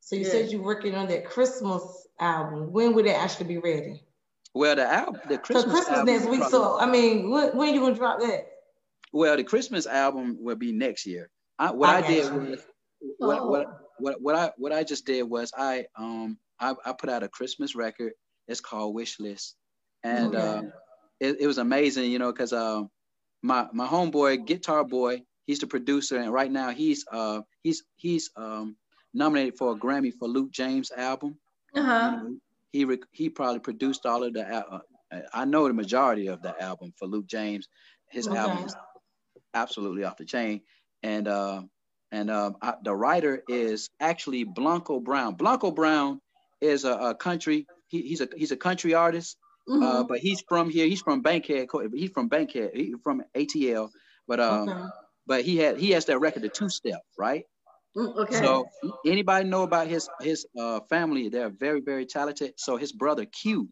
So 0.00 0.16
you 0.16 0.22
Yeah. 0.22 0.30
said 0.30 0.50
you're 0.50 0.62
working 0.62 0.94
on 0.94 1.08
that 1.08 1.24
Christmas 1.26 1.82
album. 2.18 2.72
When 2.72 2.94
would 2.94 3.06
it 3.06 3.16
actually 3.16 3.46
be 3.48 3.58
ready? 3.58 4.02
Well, 4.54 4.76
the 4.76 4.86
album, 4.86 5.20
the 5.28 5.38
Christmas, 5.38 5.72
Christmas 5.72 5.88
album 5.98 6.06
next 6.14 6.26
week. 6.28 6.40
probably- 6.40 6.50
So 6.58 6.78
I 6.78 6.86
mean, 6.86 7.30
when, 7.30 7.56
when 7.56 7.74
you 7.74 7.80
gonna 7.80 7.94
drop 7.94 8.20
that? 8.20 8.46
well, 9.12 9.36
the 9.36 9.44
Christmas 9.44 9.86
album 9.86 10.36
will 10.40 10.56
be 10.56 10.72
next 10.72 11.06
year. 11.06 11.30
I, 11.58 11.70
what 11.70 11.88
I 11.90 11.98
I, 11.98 12.06
did 12.06 12.32
was 12.32 12.60
what, 13.18 13.48
what 13.48 13.66
Oh. 13.66 13.78
what 13.98 14.20
what 14.22 14.34
I 14.34 14.52
what 14.56 14.72
I 14.72 14.84
just 14.84 15.06
did 15.06 15.22
was 15.22 15.52
I 15.56 15.86
um 15.96 16.38
I, 16.60 16.74
I 16.84 16.92
put 16.92 17.10
out 17.10 17.22
a 17.22 17.28
Christmas 17.28 17.74
record. 17.74 18.12
It's 18.48 18.60
called 18.60 18.94
Wish 18.94 19.18
List, 19.20 19.56
and 20.02 20.34
Okay. 20.34 20.38
um, 20.58 20.72
it, 21.20 21.40
it 21.40 21.46
was 21.46 21.58
amazing, 21.58 22.10
you 22.10 22.18
know, 22.18 22.32
because 22.32 22.52
um 22.52 22.90
my 23.42 23.68
my 23.72 23.86
homeboy 23.86 24.46
Guitar 24.46 24.84
Boy, 24.84 25.22
he's 25.46 25.60
the 25.60 25.66
producer, 25.66 26.18
and 26.18 26.32
right 26.32 26.50
now 26.50 26.70
he's 26.70 27.04
uh 27.10 27.40
he's 27.62 27.84
he's 27.96 28.30
um 28.36 28.76
nominated 29.14 29.56
for 29.56 29.72
a 29.72 29.76
Grammy 29.76 30.12
for 30.12 30.28
Luke 30.28 30.50
James 30.50 30.90
album. 30.90 31.38
Uh-huh. 31.74 32.10
know, 32.10 32.36
he 32.72 32.84
rec- 32.84 33.08
he 33.12 33.28
probably 33.28 33.60
produced 33.60 34.06
all 34.06 34.24
of 34.24 34.32
the 34.34 34.42
uh, 34.48 34.80
I 35.32 35.44
know 35.44 35.68
the 35.68 35.74
majority 35.74 36.28
of 36.28 36.40
the 36.42 36.60
album 36.60 36.92
for 36.98 37.06
Luke 37.06 37.26
James. 37.26 37.68
His 38.10 38.26
Okay. 38.26 38.36
album 38.38 38.64
is 38.66 38.74
absolutely 39.54 40.04
off 40.04 40.16
the 40.16 40.24
chain, 40.24 40.62
and 41.02 41.28
uh, 41.28 41.62
and 42.10 42.30
um, 42.30 42.56
I, 42.62 42.74
the 42.82 42.94
writer 42.94 43.42
is 43.48 43.88
actually 44.00 44.44
Blanco 44.44 45.00
Brown. 45.00 45.34
Blanco 45.34 45.70
Brown 45.70 46.20
is 46.60 46.84
a, 46.84 46.92
a 46.92 47.14
country. 47.14 47.66
He, 47.88 48.02
he's 48.02 48.20
a 48.20 48.28
he's 48.36 48.52
a 48.52 48.56
country 48.56 48.94
artist, 48.94 49.36
uh, 49.68 49.72
Mhm. 49.72 50.08
but 50.08 50.18
he's 50.18 50.42
from 50.48 50.70
here. 50.70 50.86
He's 50.86 51.02
from 51.02 51.20
Bankhead. 51.20 51.68
He's 51.94 52.10
from 52.10 52.28
Bankhead. 52.28 52.70
He's 52.74 52.94
from 53.02 53.22
ATL, 53.36 53.90
but 54.26 54.40
um, 54.40 54.68
okay. 54.68 54.80
but 55.26 55.44
he 55.44 55.58
had 55.58 55.76
he 55.78 55.90
has 55.90 56.06
that 56.06 56.18
record, 56.20 56.42
the 56.42 56.48
two 56.48 56.68
step, 56.70 57.00
right? 57.18 57.44
Mm, 57.96 58.16
Okay. 58.16 58.36
So 58.40 58.68
anybody 59.06 59.48
know 59.48 59.62
about 59.62 59.86
his 59.88 60.08
his 60.20 60.46
uh, 60.58 60.80
family? 60.88 61.28
They're 61.28 61.50
very 61.50 61.80
very 61.80 62.06
talented. 62.06 62.54
So 62.56 62.76
his 62.76 62.92
brother 62.92 63.24
Q 63.26 63.68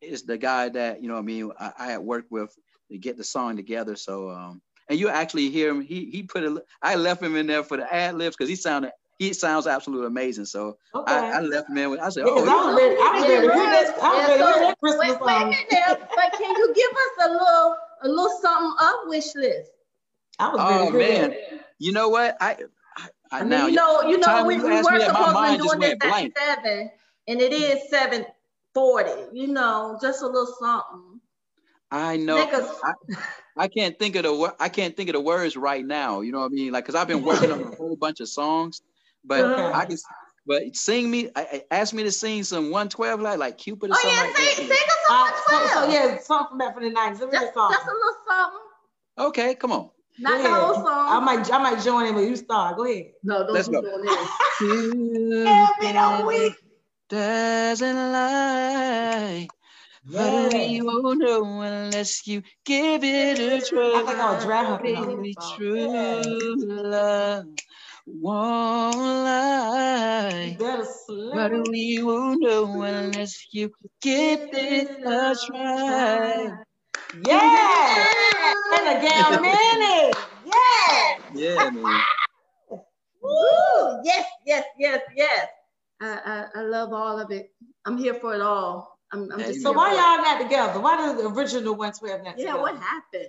is 0.00 0.22
the 0.24 0.38
guy 0.38 0.68
that 0.70 1.02
you 1.02 1.08
know. 1.08 1.16
I 1.16 1.22
mean, 1.22 1.50
I, 1.58 1.72
I 1.78 1.86
had 1.92 1.98
worked 2.00 2.30
with 2.30 2.54
to 2.90 2.98
get 2.98 3.16
the 3.18 3.24
song 3.24 3.56
together. 3.56 3.96
So 3.96 4.30
um, 4.30 4.62
and 4.88 4.98
you 4.98 5.08
actually 5.08 5.50
hear 5.50 5.70
him. 5.70 5.80
He 5.82 6.06
he 6.10 6.22
put 6.22 6.44
a. 6.44 6.62
I 6.82 6.94
left 6.94 7.22
him 7.22 7.36
in 7.36 7.46
there 7.46 7.62
for 7.62 7.76
the 7.76 7.92
ad 7.92 8.14
libs 8.16 8.36
because 8.36 8.48
he 8.48 8.56
sounded 8.56 8.92
he 9.18 9.34
sounds 9.34 9.66
absolutely 9.66 10.06
amazing. 10.06 10.46
So 10.46 10.78
Okay. 10.94 11.12
I, 11.12 11.38
I 11.38 11.40
left 11.40 11.68
him 11.68 11.76
in. 11.76 11.90
With, 11.90 12.00
I 12.00 12.08
said, 12.08 12.24
Because 12.24 12.48
I 12.48 12.52
oh, 12.54 12.66
was 12.68 12.76
ready, 12.76 12.96
I 12.96 13.12
was 13.12 13.28
ready 13.28 13.46
to 13.46 13.52
hear 13.52 13.70
this. 13.70 13.90
I 14.02 14.08
was 14.08 14.18
Yeah, 14.18 14.28
ready 14.28 14.38
to 14.38 14.46
hear 14.46 14.54
so- 14.54 14.60
that 14.60 14.78
Christmas 14.80 15.08
wait, 15.10 15.20
wait 15.20 15.42
a 15.42 15.44
minute 15.44 16.08
but 16.16 16.32
can 16.38 16.50
you 16.56 16.74
give 16.74 16.90
us 16.90 17.26
a 17.26 17.30
little 17.32 17.76
a 18.02 18.08
little 18.08 18.38
something 18.40 18.74
up 18.80 19.00
wish 19.06 19.34
list? 19.34 19.70
I 20.38 20.48
was 20.48 20.58
ready 20.58 20.72
oh 20.72 20.90
man, 20.90 21.30
that. 21.30 21.66
you 21.78 21.92
know 21.92 22.08
what? 22.08 22.38
I 22.40 22.56
I, 23.32 23.38
I, 23.38 23.40
I 23.40 23.42
mean, 23.42 23.50
now 23.50 23.66
you 23.66 23.74
know, 23.76 24.02
you 24.02 24.18
know, 24.18 24.44
we, 24.44 24.56
you 24.56 24.62
we 24.62 24.68
were 24.70 24.80
me 24.92 25.00
supposed 25.00 25.36
to 25.36 25.52
be 25.52 25.58
doing 25.58 25.60
this 25.60 25.78
went 25.78 25.84
at 25.84 26.00
blank. 26.00 26.38
seven, 26.38 26.90
and 27.28 27.40
it 27.40 27.52
is 27.52 27.88
seven 27.88 28.26
forty. 28.74 29.10
You 29.32 29.48
know, 29.48 29.98
just 30.02 30.22
a 30.22 30.26
little 30.26 30.46
something. 30.58 31.20
I 31.92 32.16
know. 32.16 32.38
I, 32.84 32.92
I 33.56 33.68
can't 33.68 33.98
think 33.98 34.16
of 34.16 34.22
the 34.24 34.54
I 34.58 34.68
can't 34.68 34.96
think 34.96 35.08
of 35.10 35.14
the 35.14 35.20
words 35.20 35.56
right 35.56 35.84
now. 35.84 36.20
You 36.20 36.32
know 36.32 36.40
what 36.40 36.46
I 36.46 36.54
mean? 36.54 36.72
Like, 36.72 36.86
cause 36.86 36.94
I've 36.94 37.08
been 37.08 37.22
working 37.24 37.50
on 37.50 37.60
a 37.60 37.76
whole 37.76 37.96
bunch 37.96 38.20
of 38.20 38.28
songs, 38.28 38.82
but 39.24 39.44
Okay. 39.44 39.70
I 39.72 39.84
can. 39.86 39.96
But 40.46 40.74
sing 40.74 41.10
me, 41.10 41.28
I, 41.36 41.42
I 41.42 41.62
ask 41.70 41.92
me 41.94 42.02
to 42.02 42.10
sing 42.10 42.42
some 42.44 42.70
112 42.70 43.20
like 43.20 43.38
like 43.38 43.58
Cupid 43.58 43.90
or 43.90 43.94
Oh 43.94 43.98
something 44.00 44.16
yeah, 44.16 44.22
like 44.22 44.36
sing, 44.36 44.68
that. 44.68 44.76
sing 44.76 44.88
us 44.88 45.10
Uh, 45.10 45.12
a 45.12 45.50
so, 45.50 45.56
one 45.56 45.68
so 45.68 45.74
twelve. 45.74 45.92
yeah, 45.92 46.18
song 46.18 46.46
from 46.48 46.58
back 46.58 46.74
from 46.74 46.84
the 46.84 46.90
nineties. 46.90 47.20
Let 47.20 47.30
me 47.30 47.36
hear 47.38 47.46
Just, 47.46 47.54
just 47.54 47.86
a 47.86 47.90
little 47.92 48.14
something. 48.26 48.60
Okay, 49.18 49.54
come 49.54 49.72
on. 49.72 49.90
Not 50.20 50.42
the 50.42 50.50
whole 50.50 50.74
song. 50.74 50.86
I 50.86 51.20
might, 51.20 51.52
I 51.52 51.58
might 51.58 51.82
join 51.82 52.06
in, 52.06 52.14
but 52.14 52.20
you 52.20 52.36
start. 52.36 52.76
Go 52.76 52.84
ahead. 52.84 53.06
no, 53.22 53.44
don't 53.44 53.54
Let's 53.54 53.68
be 53.68 53.74
go. 53.74 53.80
doing 53.80 54.02
this. 54.02 54.30
me 55.80 55.92
no 55.92 56.50
doesn't 57.08 57.96
lie. 58.12 59.48
But 60.04 60.52
we 60.52 60.80
won't 60.82 61.20
know 61.20 61.60
unless 61.60 62.26
you 62.26 62.42
give 62.64 63.04
it 63.04 63.40
a 63.40 63.66
try. 63.66 63.92
I 63.96 64.04
think 64.06 64.18
I'll 64.18 64.40
drown 64.40 64.78
her. 64.78 64.82
Baby, 64.82 65.36
true 65.56 66.54
love 66.58 67.46
won't 68.06 68.96
lie. 68.96 70.56
But 71.32 71.52
we 71.68 72.02
won't 72.02 72.42
know 72.42 72.82
unless 72.82 73.46
you 73.52 73.72
give 74.00 74.40
it 74.52 74.90
a 75.06 75.36
try. 75.46 76.52
Yeah. 77.14 78.06
And 78.72 78.98
again, 78.98 79.42
minute. 79.42 80.16
Yeah. 80.44 81.18
Yeah, 81.34 81.70
man. 81.70 82.00
Woo! 83.22 84.00
Yes, 84.04 84.26
yes, 84.46 84.64
yes, 84.78 85.00
yes. 85.16 85.46
I, 86.00 86.46
I, 86.54 86.60
I 86.60 86.62
love 86.62 86.92
all 86.92 87.18
of 87.18 87.30
it. 87.30 87.52
I'm 87.84 87.98
here 87.98 88.14
for 88.14 88.34
it 88.34 88.40
all. 88.40 88.98
I'm, 89.12 89.30
I'm 89.32 89.40
just 89.40 89.60
So 89.62 89.70
here 89.70 89.76
why 89.76 89.90
y'all 89.90 90.22
not 90.22 90.40
together? 90.40 90.80
Why 90.80 90.96
did 90.96 91.18
the 91.18 91.28
original 91.28 91.74
112 91.74 92.22
not 92.22 92.26
Yeah, 92.26 92.32
together? 92.32 92.56
Yeah, 92.56 92.62
what 92.62 92.76
happened? 92.76 93.28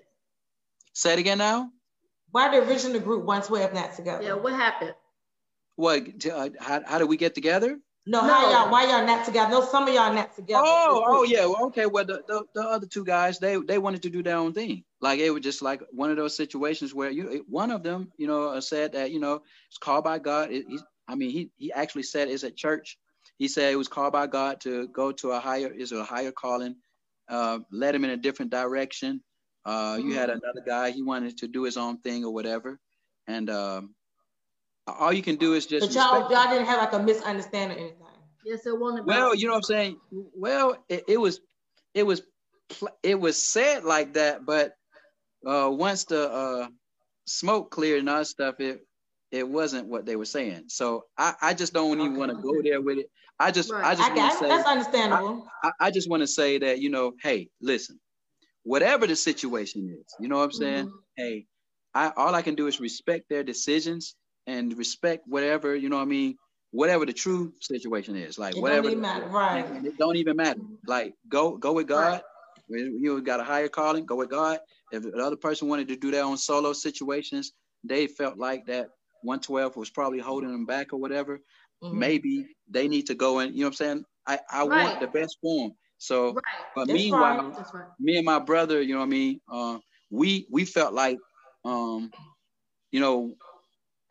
Say 0.93 1.13
it 1.13 1.19
again 1.19 1.39
now. 1.39 1.71
Why 2.31 2.49
the 2.49 2.65
original 2.67 3.01
group 3.01 3.25
112 3.25 3.73
not 3.73 3.95
together? 3.95 4.23
Yeah, 4.23 4.33
what 4.33 4.53
happened? 4.53 4.93
What? 5.75 6.03
Uh, 6.25 6.49
how, 6.59 6.81
how 6.85 6.97
did 6.99 7.09
we 7.09 7.17
get 7.17 7.35
together? 7.35 7.79
No, 8.07 8.21
No. 8.21 8.33
how 8.33 8.51
y'all? 8.51 8.71
Why 8.71 8.85
y'all 8.85 9.05
not 9.05 9.25
together? 9.25 9.51
No, 9.51 9.63
some 9.63 9.87
of 9.87 9.93
y'all 9.93 10.13
not 10.13 10.35
together. 10.35 10.63
Oh, 10.65 11.03
oh 11.07 11.23
yeah. 11.23 11.45
Well, 11.45 11.65
okay. 11.67 11.85
Well, 11.85 12.03
the, 12.05 12.23
the, 12.27 12.43
the 12.55 12.61
other 12.61 12.87
two 12.87 13.05
guys, 13.05 13.37
they 13.37 13.57
they 13.57 13.77
wanted 13.77 14.01
to 14.03 14.09
do 14.09 14.23
their 14.23 14.37
own 14.37 14.53
thing. 14.53 14.83
Like 15.01 15.19
it 15.19 15.29
was 15.29 15.43
just 15.43 15.61
like 15.61 15.81
one 15.91 16.09
of 16.09 16.17
those 16.17 16.35
situations 16.35 16.95
where 16.95 17.11
you, 17.11 17.45
one 17.47 17.69
of 17.69 17.83
them, 17.83 18.11
you 18.17 18.25
know, 18.25 18.49
uh, 18.49 18.61
said 18.61 18.93
that 18.93 19.11
you 19.11 19.19
know 19.19 19.43
it's 19.69 19.77
called 19.77 20.03
by 20.03 20.17
God. 20.17 20.51
It, 20.51 20.65
he, 20.67 20.79
I 21.07 21.15
mean, 21.15 21.29
he 21.29 21.51
he 21.57 21.71
actually 21.71 22.03
said 22.03 22.27
it's 22.27 22.43
at 22.43 22.57
church. 22.57 22.97
He 23.37 23.47
said 23.47 23.71
it 23.71 23.77
was 23.77 23.87
called 23.87 24.13
by 24.13 24.25
God 24.25 24.61
to 24.61 24.87
go 24.87 25.11
to 25.11 25.31
a 25.31 25.39
higher 25.39 25.67
is 25.71 25.91
a 25.91 26.03
higher 26.03 26.31
calling, 26.31 26.77
uh, 27.29 27.59
led 27.71 27.93
him 27.93 28.03
in 28.03 28.11
a 28.11 28.17
different 28.17 28.51
direction. 28.51 29.21
Uh, 29.63 29.99
you 30.01 30.15
had 30.15 30.31
another 30.31 30.63
guy. 30.65 30.89
He 30.89 31.03
wanted 31.03 31.37
to 31.37 31.47
do 31.47 31.63
his 31.63 31.77
own 31.77 31.99
thing 31.99 32.25
or 32.25 32.33
whatever, 32.33 32.79
and 33.27 33.47
um, 33.51 33.93
all 34.87 35.13
you 35.13 35.21
can 35.21 35.35
do 35.35 35.53
is 35.53 35.65
just 35.65 35.87
But 35.87 35.95
y'all, 35.95 36.13
respect- 36.13 36.31
y'all 36.31 36.51
didn't 36.51 36.65
have 36.67 36.79
like 36.79 36.93
a 36.93 37.03
misunderstanding 37.03 37.77
or 37.77 37.81
anything. 37.81 37.97
Yes, 38.45 38.65
it 38.65 38.77
wanted. 38.77 39.05
well, 39.05 39.35
you 39.35 39.45
know 39.47 39.53
what 39.53 39.57
I'm 39.57 39.63
saying. 39.63 39.97
Well, 40.11 40.83
it, 40.89 41.03
it 41.07 41.17
was, 41.17 41.41
it 41.93 42.03
was, 42.03 42.23
it 43.03 43.19
was 43.19 43.41
said 43.41 43.83
like 43.83 44.13
that, 44.13 44.45
but 44.45 44.73
uh, 45.45 45.69
once 45.71 46.05
the 46.05 46.31
uh, 46.31 46.67
smoke 47.25 47.69
cleared 47.71 47.99
and 47.99 48.09
all 48.09 48.19
that 48.19 48.25
stuff, 48.25 48.55
it 48.59 48.81
it 49.31 49.47
wasn't 49.47 49.87
what 49.87 50.05
they 50.05 50.15
were 50.17 50.25
saying. 50.25 50.65
So 50.67 51.05
I, 51.17 51.33
I 51.41 51.53
just 51.53 51.73
don't 51.73 51.91
even 51.99 52.11
Okay. 52.11 52.17
want 52.19 52.31
to 52.31 52.41
go 52.41 52.61
there 52.61 52.81
with 52.81 52.97
it. 52.97 53.05
I 53.39 53.51
just 53.51 53.71
Right. 53.71 53.85
I 53.85 53.95
just 53.95 54.13
want 54.13 54.31
to 54.31 54.37
say 54.37 54.49
That's 54.49 54.67
understandable. 54.67 55.47
I, 55.63 55.71
I 55.79 55.91
just 55.91 56.09
want 56.09 56.21
to 56.21 56.27
say 56.27 56.57
that 56.59 56.79
you 56.79 56.89
know, 56.89 57.13
hey, 57.23 57.49
listen, 57.61 57.99
whatever 58.63 59.07
the 59.07 59.15
situation 59.15 59.87
is, 59.99 60.13
you 60.19 60.27
know 60.27 60.37
what 60.37 60.43
I'm 60.45 60.51
saying. 60.51 60.85
Mhm. 60.87 60.91
Hey, 61.15 61.45
I 61.93 62.11
all 62.17 62.33
I 62.35 62.41
can 62.41 62.55
do 62.55 62.67
is 62.67 62.79
respect 62.79 63.25
their 63.29 63.43
decisions 63.43 64.15
and 64.47 64.77
respect 64.77 65.23
whatever 65.27 65.75
you 65.75 65.89
know. 65.89 65.97
what 65.97 66.03
I 66.03 66.05
mean, 66.05 66.37
whatever 66.71 67.05
the 67.05 67.13
true 67.13 67.53
situation 67.61 68.15
is, 68.15 68.37
like 68.37 68.55
It 68.55 68.61
whatever 68.61 68.83
don't 68.83 68.91
even 68.91 69.01
matter, 69.01 69.27
right? 69.27 69.65
and 69.65 69.85
it 69.85 69.97
don't 69.97 70.15
even 70.17 70.35
matter. 70.35 70.59
Like 70.87 71.13
go 71.27 71.57
go 71.57 71.73
with 71.73 71.87
God. 71.87 72.21
You 72.69 73.21
got 73.21 73.39
a 73.39 73.43
higher 73.43 73.67
calling. 73.67 74.05
Go 74.05 74.15
with 74.15 74.29
God. 74.29 74.59
If 74.91 75.03
the 75.03 75.11
other 75.17 75.35
person 75.35 75.67
wanted 75.67 75.87
to 75.89 75.95
do 75.97 76.11
their 76.11 76.23
own 76.23 76.37
solo 76.37 76.73
situations, 76.73 77.51
they 77.83 78.07
felt 78.07 78.37
like 78.37 78.65
that 78.67 78.89
112 79.23 79.75
was 79.75 79.89
probably 79.89 80.19
holding 80.19 80.51
them 80.51 80.65
back 80.65 80.93
or 80.93 80.97
whatever. 80.99 81.39
Mhm. 81.83 81.99
Maybe 81.99 82.47
they 82.69 82.87
need 82.87 83.07
to 83.07 83.15
go 83.15 83.39
in. 83.39 83.53
You 83.53 83.59
know 83.61 83.65
what 83.65 83.67
I'm 83.69 83.73
saying? 83.73 84.05
I 84.27 84.39
I 84.51 84.63
Right. 84.63 84.79
want 84.79 84.99
the 84.99 85.07
best 85.07 85.37
for 85.41 85.67
them. 85.67 85.77
So, 85.97 86.33
Right. 86.33 86.43
but 86.75 86.87
That's 86.87 86.93
meanwhile, 86.93 87.35
right. 87.35 87.73
Right. 87.73 87.85
me 87.99 88.17
and 88.17 88.25
my 88.25 88.39
brother, 88.39 88.81
you 88.81 88.93
know 88.93 88.99
what 88.99 89.05
I 89.05 89.09
mean? 89.09 89.41
Uh, 89.51 89.79
we 90.09 90.47
we 90.49 90.65
felt 90.65 90.93
like, 90.93 91.17
um, 91.65 92.11
you 92.91 92.99
know, 92.99 93.35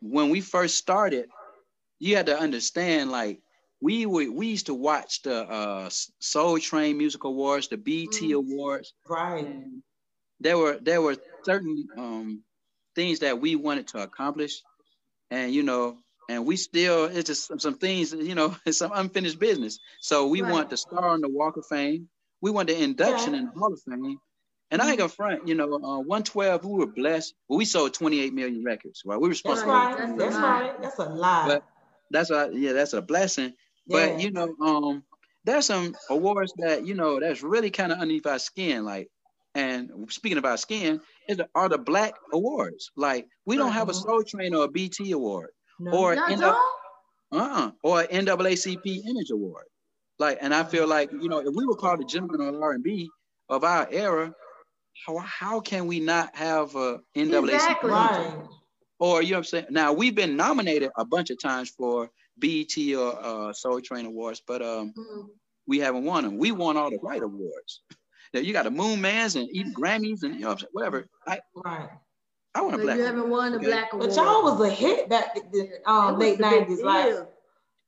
when 0.01 0.29
we 0.29 0.41
first 0.41 0.77
started, 0.77 1.29
you 1.99 2.15
had 2.15 2.27
to 2.27 2.37
understand 2.39 3.11
like 3.11 3.41
we 3.81 4.05
were 4.05 4.29
we 4.31 4.47
used 4.47 4.67
to 4.67 4.75
watch 4.75 5.21
the 5.23 5.43
uh, 5.49 5.89
Soul 6.19 6.59
Train 6.59 6.97
Music 6.97 7.23
Awards, 7.23 7.67
the 7.69 7.77
BT 7.77 8.31
Mhm. 8.31 8.37
Awards. 8.37 8.93
Right. 9.07 9.47
There 10.39 10.57
were 10.57 10.77
there 10.81 11.01
were 11.01 11.17
certain 11.43 11.87
um, 11.97 12.43
things 12.95 13.19
that 13.19 13.39
we 13.39 13.55
wanted 13.55 13.87
to 13.89 13.99
accomplish, 14.03 14.61
and 15.31 15.53
you 15.53 15.63
know, 15.63 15.97
and 16.29 16.45
we 16.45 16.57
still 16.57 17.05
it's 17.05 17.27
just 17.27 17.47
some, 17.47 17.59
some 17.59 17.75
things 17.75 18.13
you 18.13 18.35
know 18.35 18.55
it's 18.65 18.77
some 18.79 18.91
unfinished 18.93 19.39
business. 19.39 19.79
So 20.01 20.27
we 20.27 20.41
Right. 20.41 20.51
want 20.51 20.69
the 20.69 20.77
star 20.77 21.05
on 21.05 21.21
the 21.21 21.29
Walk 21.29 21.57
of 21.57 21.65
Fame. 21.67 22.09
We 22.41 22.51
want 22.51 22.69
the 22.69 22.81
induction 22.81 23.33
Yeah. 23.33 23.39
in 23.41 23.45
the 23.45 23.51
Hall 23.51 23.73
of 23.73 23.81
Fame. 23.87 24.19
And 24.71 24.81
I 24.81 24.89
ain't 24.89 24.97
gonna 24.97 25.09
front, 25.09 25.47
you 25.47 25.53
know, 25.53 25.73
uh, 25.75 25.99
112, 25.99 26.63
we 26.65 26.79
were 26.79 26.87
blessed. 26.87 27.33
Well, 27.49 27.57
we 27.57 27.65
sold 27.65 27.93
28 27.93 28.33
million 28.33 28.63
records, 28.63 29.01
right? 29.05 29.19
We 29.19 29.27
were 29.27 29.35
supposed 29.35 29.65
That's 29.65 29.69
to 29.69 29.77
right. 29.77 29.97
That's 30.17 30.17
That's 30.17 30.35
right. 30.35 30.81
That's 30.81 30.99
a 30.99 31.09
lot. 31.09 31.47
But 31.47 31.63
that's 32.09 32.31
a 32.31 32.49
yeah, 32.53 32.71
that's 32.73 32.93
a 32.93 33.01
blessing. 33.01 33.53
But 33.87 34.19
you 34.19 34.31
know, 34.31 34.55
um, 34.61 35.03
there's 35.43 35.65
some 35.65 35.95
awards 36.09 36.53
that 36.57 36.85
you 36.85 36.93
know 36.93 37.19
that's 37.19 37.43
really 37.43 37.69
kind 37.69 37.91
of 37.91 37.99
underneath 37.99 38.25
our 38.25 38.39
skin. 38.39 38.85
Like, 38.85 39.09
and 39.55 39.91
speaking 40.09 40.37
about 40.37 40.61
skin, 40.61 41.01
is 41.27 41.37
the, 41.37 41.49
are 41.53 41.67
the 41.67 41.77
black 41.77 42.13
awards. 42.31 42.91
Like, 42.95 43.27
we 43.45 43.57
don't 43.57 43.73
have 43.73 43.89
a 43.89 43.91
Mhm. 43.91 44.03
Soul 44.03 44.23
Train 44.23 44.55
or 44.55 44.63
a 44.65 44.69
BT 44.69 45.11
award, 45.11 45.49
No. 45.79 45.91
or 45.91 46.15
Y'all 46.15 46.27
don't? 46.29 46.43
up, 46.43 46.59
uh-uh, 47.33 47.71
or 47.83 48.01
an 48.01 48.07
NAACP 48.25 49.03
Image 49.05 49.31
Award. 49.31 49.65
Like, 50.19 50.37
and 50.39 50.53
I 50.53 50.63
feel 50.63 50.87
like 50.87 51.11
you 51.11 51.27
know, 51.27 51.39
if 51.39 51.53
we 51.53 51.65
were 51.65 51.75
called 51.75 51.99
the 51.99 52.05
gentleman 52.05 52.39
of 52.55 52.61
R&B 52.61 53.09
of 53.49 53.63
our 53.65 53.87
era, 53.91 54.33
how 55.05 55.17
how 55.17 55.59
can 55.59 55.87
we 55.87 55.99
not 55.99 56.35
have 56.35 56.75
a 56.75 56.99
NAACP? 57.15 57.53
Exactly. 57.53 57.91
right. 57.91 58.35
Or 58.99 59.21
you 59.21 59.31
know 59.31 59.37
what 59.37 59.39
I'm 59.39 59.43
saying? 59.45 59.65
Now 59.71 59.93
we've 59.93 60.15
been 60.15 60.35
nominated 60.35 60.91
a 60.97 61.05
bunch 61.05 61.29
of 61.31 61.39
times 61.41 61.69
for 61.69 62.09
BET 62.37 62.77
or 62.95 63.17
uh, 63.49 63.53
Soul 63.53 63.81
Train 63.81 64.05
Awards, 64.05 64.41
but 64.45 64.61
um, 64.61 64.93
Mhm. 64.97 65.29
we 65.67 65.79
haven't 65.79 66.03
won 66.05 66.23
them. 66.23 66.37
We 66.37 66.51
won 66.51 66.77
all 66.77 66.89
the 66.89 66.99
right 67.01 67.21
awards. 67.21 67.81
Now 68.33 68.39
you 68.39 68.53
got 68.53 68.63
the 68.63 68.71
Moon 68.71 69.01
Mans 69.01 69.35
and 69.35 69.49
even 69.51 69.73
Grammys 69.73 70.23
and 70.23 70.35
you 70.35 70.41
know 70.41 70.47
what 70.47 70.53
I'm 70.53 70.59
saying? 70.59 70.69
whatever. 70.71 71.07
I 71.27 71.39
Right. 71.53 71.89
I 72.55 72.61
want 72.61 72.75
a 72.75 72.77
So 72.77 72.83
black. 72.83 72.97
you 72.97 73.03
haven't 73.03 73.29
won 73.29 73.53
a 73.53 73.57
Okay. 73.57 73.65
black 73.65 73.91
award. 73.91 74.07
But 74.09 74.15
y'all 74.15 74.43
was 74.43 74.61
a 74.61 74.69
hit 74.69 75.09
back 75.09 75.35
in 75.35 75.51
the 75.51 75.69
um, 75.85 76.17
late 76.17 76.39
nineties. 76.39 76.81
Like, 76.81 77.07
The 77.13 77.27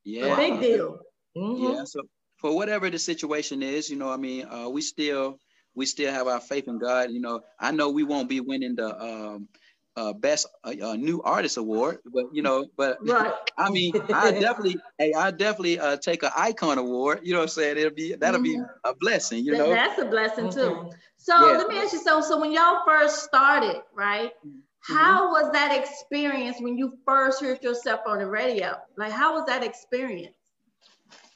Yeah, 0.04 0.36
big 0.36 0.60
deal. 0.60 1.00
mhm. 1.38 1.76
yeah. 1.76 1.84
So 1.86 2.02
for 2.38 2.54
whatever 2.56 2.90
the 2.90 3.00
situation 3.00 3.64
is, 3.64 3.90
you 3.90 3.96
know, 3.96 4.10
I 4.12 4.18
mean, 4.18 4.46
uh, 4.48 4.68
we 4.70 4.82
still 4.82 5.38
we 5.76 5.86
still 5.86 6.12
have 6.12 6.28
our 6.28 6.40
faith 6.40 6.68
in 6.68 6.78
God. 6.78 7.12
You 7.12 7.20
know, 7.22 7.42
I 7.60 7.72
know 7.72 7.90
we 7.90 8.04
won't 8.04 8.30
be 8.30 8.40
winning 8.40 8.76
the 8.76 9.00
um, 9.02 9.48
uh, 9.96 10.14
best 10.14 10.48
uh, 10.64 10.74
uh, 10.82 10.96
new 10.96 11.22
artist 11.22 11.58
award, 11.58 12.00
but 12.06 12.26
you 12.34 12.42
know, 12.42 12.66
but 12.78 12.98
Right. 13.02 13.34
I 13.58 13.70
mean, 13.70 13.94
I 14.12 14.32
definitely, 14.32 14.78
hey, 14.98 15.14
I 15.14 15.32
definitely 15.32 15.80
uh, 15.80 15.98
take 15.98 16.24
an 16.24 16.32
icon 16.36 16.78
award. 16.78 17.20
You 17.24 17.34
know 17.34 17.40
what 17.40 17.44
I'm 17.44 17.50
saying? 17.50 17.78
It'll 17.78 17.92
be 17.94 18.16
that'll 18.16 18.42
be 18.42 18.60
a 18.84 18.94
blessing. 18.96 19.44
You 19.46 19.56
know. 19.58 19.70
That's 19.70 20.00
a 20.00 20.06
blessing 20.06 20.50
too. 20.50 20.60
Mhm. 20.60 20.94
So 21.18 21.34
Yeah. 21.40 21.58
let 21.58 21.68
me 21.68 21.78
ask 21.78 21.94
you 21.94 22.00
so 22.00 22.22
so 22.22 22.40
when 22.40 22.52
y'all 22.52 22.84
first 22.86 23.24
started, 23.24 23.82
right? 23.94 24.32
Mm-hmm. 24.46 24.60
How 24.82 25.32
was 25.32 25.52
that 25.52 25.72
experience 25.78 26.58
when 26.60 26.78
you 26.78 26.98
first 27.06 27.42
heard 27.42 27.64
yourself 27.64 28.02
on 28.08 28.20
the 28.20 28.26
radio? 28.28 28.76
Like 28.98 29.12
how 29.12 29.34
was 29.36 29.46
that 29.46 29.64
experience? 29.64 30.36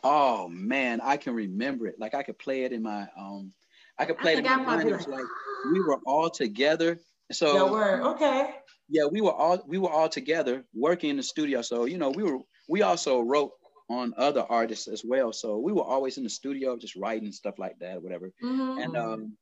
Oh 0.04 0.48
man, 0.50 1.00
I 1.02 1.18
can 1.18 1.34
remember 1.34 1.88
it. 1.88 2.00
Like 2.00 2.14
I 2.14 2.24
could 2.24 2.38
play 2.38 2.64
it 2.64 2.74
in 2.74 2.84
my 2.84 3.08
um, 3.18 3.54
I 4.00 4.06
could 4.06 4.18
play 4.18 4.34
it 4.34 4.40
in 4.40 4.44
think 4.46 4.58
my 4.58 4.64
I 4.64 4.66
might 4.66 4.86
mind. 4.86 4.90
It 4.90 4.94
like, 4.94 5.08
like 5.08 5.26
we 5.72 5.80
were 5.82 6.00
all 6.06 6.30
together. 6.30 7.00
So 7.32 7.54
Your 7.54 7.72
word. 7.72 8.02
Okay. 8.16 8.56
yeah, 8.90 9.06
we 9.06 9.22
were 9.22 9.34
all 9.34 9.62
we 9.68 9.78
were 9.78 9.90
all 9.90 10.10
together 10.10 10.66
working 10.74 11.10
in 11.10 11.18
the 11.18 11.24
studio. 11.24 11.62
So 11.62 11.86
you 11.86 11.98
know, 11.98 12.10
we 12.10 12.24
were 12.24 12.40
we 12.70 12.82
also 12.84 13.22
wrote 13.22 13.52
on 13.90 14.14
other 14.18 14.46
artists 14.50 14.88
as 14.88 15.04
well. 15.06 15.32
So 15.32 15.58
we 15.58 15.72
were 15.72 15.84
always 15.84 16.18
in 16.18 16.24
the 16.24 16.30
studio, 16.30 16.78
just 16.78 16.96
writing 16.96 17.32
stuff 17.32 17.58
like 17.58 17.80
that, 17.80 18.02
whatever. 18.02 18.32
Mhm. 18.44 18.84
And 18.84 18.98
um, 18.98 19.38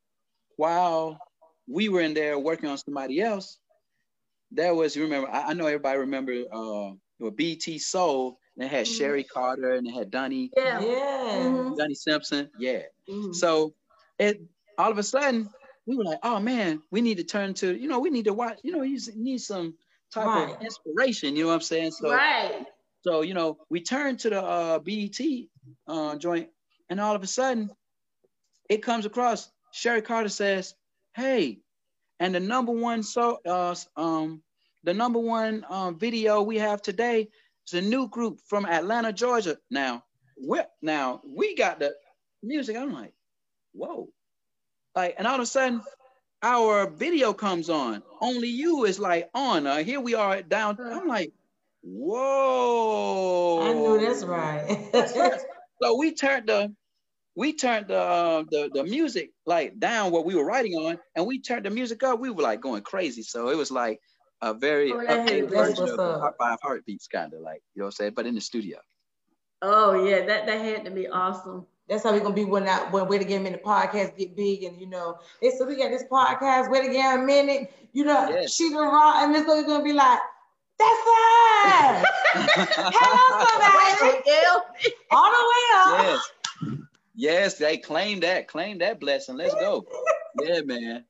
while 0.57 1.19
we 1.67 1.89
were 1.89 2.01
in 2.01 2.13
there 2.13 2.37
working 2.39 2.69
on 2.69 2.77
somebody 2.77 3.21
else, 3.21 3.59
there 4.51 4.73
was 4.73 4.95
you 4.95 5.03
remember 5.03 5.29
I, 5.29 5.49
I 5.49 5.53
know 5.53 5.65
everybody 5.65 5.99
remember 5.99 6.33
uh, 6.53 6.91
BT 7.31 7.79
Soul. 7.79 8.39
They 8.57 8.67
had 8.67 8.85
Mhm. 8.85 8.97
Sherry 8.97 9.23
Carter 9.23 9.73
and 9.73 9.85
they 9.85 9.91
had 9.91 10.09
Donnie 10.11 10.49
Yeah. 10.55 10.79
Yeah. 10.79 11.49
Mhm. 11.49 11.75
Donnie 11.77 11.93
Simpson. 11.95 12.49
Yeah. 12.57 12.83
Mhm. 13.09 13.35
So 13.35 13.73
it 14.19 14.41
all 14.77 14.91
of 14.91 14.97
a 14.97 15.03
sudden 15.03 15.49
we 15.87 15.95
were 15.95 16.03
like, 16.03 16.19
oh 16.23 16.39
man, 16.39 16.81
we 16.91 17.01
need 17.01 17.17
to 17.17 17.23
turn 17.23 17.53
to, 17.55 17.75
you 17.75 17.87
know, 17.87 17.99
we 17.99 18.09
need 18.09 18.25
to 18.25 18.33
watch, 18.33 18.59
you 18.63 18.71
know, 18.71 18.81
you 18.81 18.99
need 19.15 19.39
some 19.39 19.75
type 20.13 20.25
Right. 20.27 20.55
of 20.55 20.61
inspiration, 20.61 21.35
you 21.35 21.43
know 21.43 21.49
what 21.49 21.55
I'm 21.55 21.61
saying? 21.61 21.91
So 21.91 22.11
right. 22.11 22.65
so 23.01 23.21
you 23.21 23.33
know, 23.33 23.57
we 23.69 23.81
turned 23.81 24.19
to 24.19 24.29
the 24.29 24.41
uh 24.43 24.79
BET 24.79 25.19
uh 25.87 26.15
joint, 26.17 26.49
and 26.89 26.99
all 26.99 27.15
of 27.15 27.23
a 27.23 27.27
sudden 27.27 27.69
it 28.69 28.81
comes 28.83 29.05
across 29.05 29.49
Sherry 29.71 30.01
Carter 30.01 30.29
says, 30.29 30.75
Hey, 31.15 31.59
and 32.19 32.33
the 32.33 32.39
number 32.39 32.71
one 32.71 33.03
so 33.03 33.39
uh 33.45 33.75
um 33.95 34.41
the 34.83 34.93
number 34.93 35.19
one 35.19 35.65
um 35.69 35.97
video 35.99 36.41
we 36.41 36.57
have 36.57 36.81
today 36.81 37.29
is 37.67 37.73
a 37.73 37.81
new 37.81 38.07
group 38.07 38.39
from 38.47 38.65
Atlanta, 38.65 39.11
Georgia. 39.13 39.57
Now, 39.69 40.03
we 40.41 40.61
now 40.81 41.21
we 41.25 41.55
got 41.55 41.79
the 41.79 41.93
music. 42.43 42.75
I'm 42.77 42.93
like, 42.93 43.13
whoa. 43.75 44.07
Like, 44.95 45.15
and 45.17 45.27
all 45.27 45.35
of 45.35 45.41
a 45.41 45.45
sudden, 45.45 45.81
our 46.41 46.89
video 46.89 47.33
comes 47.33 47.69
on. 47.69 48.03
Only 48.21 48.47
you 48.47 48.85
is 48.85 48.99
like 48.99 49.29
on. 49.33 49.67
Uh, 49.67 49.77
here 49.83 49.99
we 49.99 50.15
are 50.15 50.41
down. 50.41 50.77
I'm 50.79 51.07
like, 51.07 51.33
whoa. 51.81 53.61
I 53.61 53.73
knew 53.73 53.99
that's 53.99 54.23
right. 54.23 55.41
So 55.81 55.97
we 55.97 56.13
turned 56.13 56.47
the 56.47 56.73
we 57.35 57.53
turned 57.53 57.89
the, 57.89 57.99
uh, 57.99 58.43
the 58.49 58.69
the 58.73 58.83
music 58.85 59.31
like 59.45 59.77
down 59.77 60.11
what 60.11 60.25
we 60.25 60.35
were 60.35 60.45
writing 60.45 60.73
on, 60.75 60.99
and 61.15 61.27
we 61.27 61.41
turned 61.41 61.65
the 61.65 61.69
music 61.69 62.01
up. 62.01 62.19
We 62.19 62.29
were 62.29 62.43
like 62.43 62.61
going 62.61 62.81
crazy. 62.81 63.23
So 63.23 63.49
it 63.49 63.57
was 63.57 63.71
like 63.71 63.99
a 64.41 64.53
very 64.53 64.91
Oh, 64.93 64.97
updated 64.99 65.49
version 65.49 65.89
of 65.89 65.99
up. 65.99 66.35
Five 66.39 66.59
Heartbeats, 66.61 67.07
kind 67.07 67.33
of 67.33 67.41
like 67.41 67.61
you 67.73 67.81
know 67.81 67.85
what 67.85 67.87
I'm 67.87 67.91
saying, 67.91 68.13
but 68.15 68.25
in 68.25 68.35
the 68.35 68.41
studio. 68.41 68.79
Oh 69.61 70.05
yeah, 70.05 70.25
that 70.25 70.45
that 70.45 70.61
had 70.61 70.85
to 70.85 70.91
be 70.91 71.07
awesome. 71.09 71.67
That's 71.87 72.03
how 72.03 72.11
we're 72.13 72.19
gonna 72.21 72.33
be 72.33 72.45
when 72.45 72.65
that 72.65 72.91
when 72.91 73.07
Wait 73.07 73.21
Again 73.21 73.43
Minute 73.43 73.63
podcast 73.63 74.17
get 74.17 74.35
big 74.35 74.63
and 74.63 74.79
you 74.79 74.87
know 74.87 75.17
they 75.41 75.51
said 75.51 75.67
we 75.67 75.75
got 75.77 75.89
this 75.91 76.03
podcast 76.11 76.71
Wait 76.71 76.89
Again 76.89 77.19
a 77.19 77.23
Minute, 77.23 77.71
you 77.93 78.03
know, 78.05 78.27
Yes. 78.29 78.53
she 78.55 78.71
gonna 78.71 78.89
rock 78.89 79.17
and 79.23 79.35
this 79.35 79.47
is 79.47 79.65
gonna 79.65 79.83
be 79.83 79.93
like, 79.93 80.19
that's 80.79 81.07
us! 81.67 82.05
Hello 82.35 83.45
somebody! 83.45 84.21
Yeah. 84.25 84.59
All 85.11 85.31
the 85.31 85.43
way 85.51 85.63
up. 85.75 86.21
yes, 86.57 86.81
yes, 87.15 87.57
they 87.59 87.77
claim 87.77 88.19
that, 88.21 88.47
claim 88.47 88.79
that 88.79 88.99
blessing. 88.99 89.37
Let's 89.37 89.53
go. 89.53 89.85
Yeah, 90.41 90.61
man. 90.61 91.05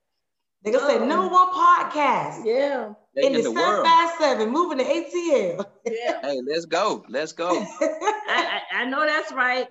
They 0.63 0.71
gonna 0.71 0.88
say 0.88 0.99
number 1.06 1.28
one 1.34 1.49
podcast 1.54 2.45
Yeah. 2.45 2.93
They 3.15 3.28
in 3.28 3.34
the 3.34 3.39
in 3.39 3.43
the 3.45 3.52
world. 3.52 3.86
757 3.86 4.52
moving 4.52 4.78
to 4.80 4.84
ATL. 4.84 5.65
Yeah. 5.86 6.21
Hey, 6.21 6.41
let's 6.45 6.65
go. 6.65 7.06
Let's 7.08 7.32
go. 7.32 7.49
I, 7.82 8.62
I, 8.71 8.82
I 8.82 8.86
know 8.86 9.06
that's 9.06 9.32
right. 9.32 9.67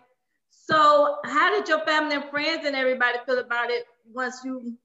So 0.66 1.18
how 1.24 1.50
did 1.50 1.68
your 1.68 1.81
family 1.81 2.16
and 2.16 2.24
friends 2.31 2.66
and 2.66 2.74
everybody 2.74 3.18
feel 3.27 3.38
about 3.38 3.70
it 3.70 3.85
once 4.11 4.40
you, 4.44 4.77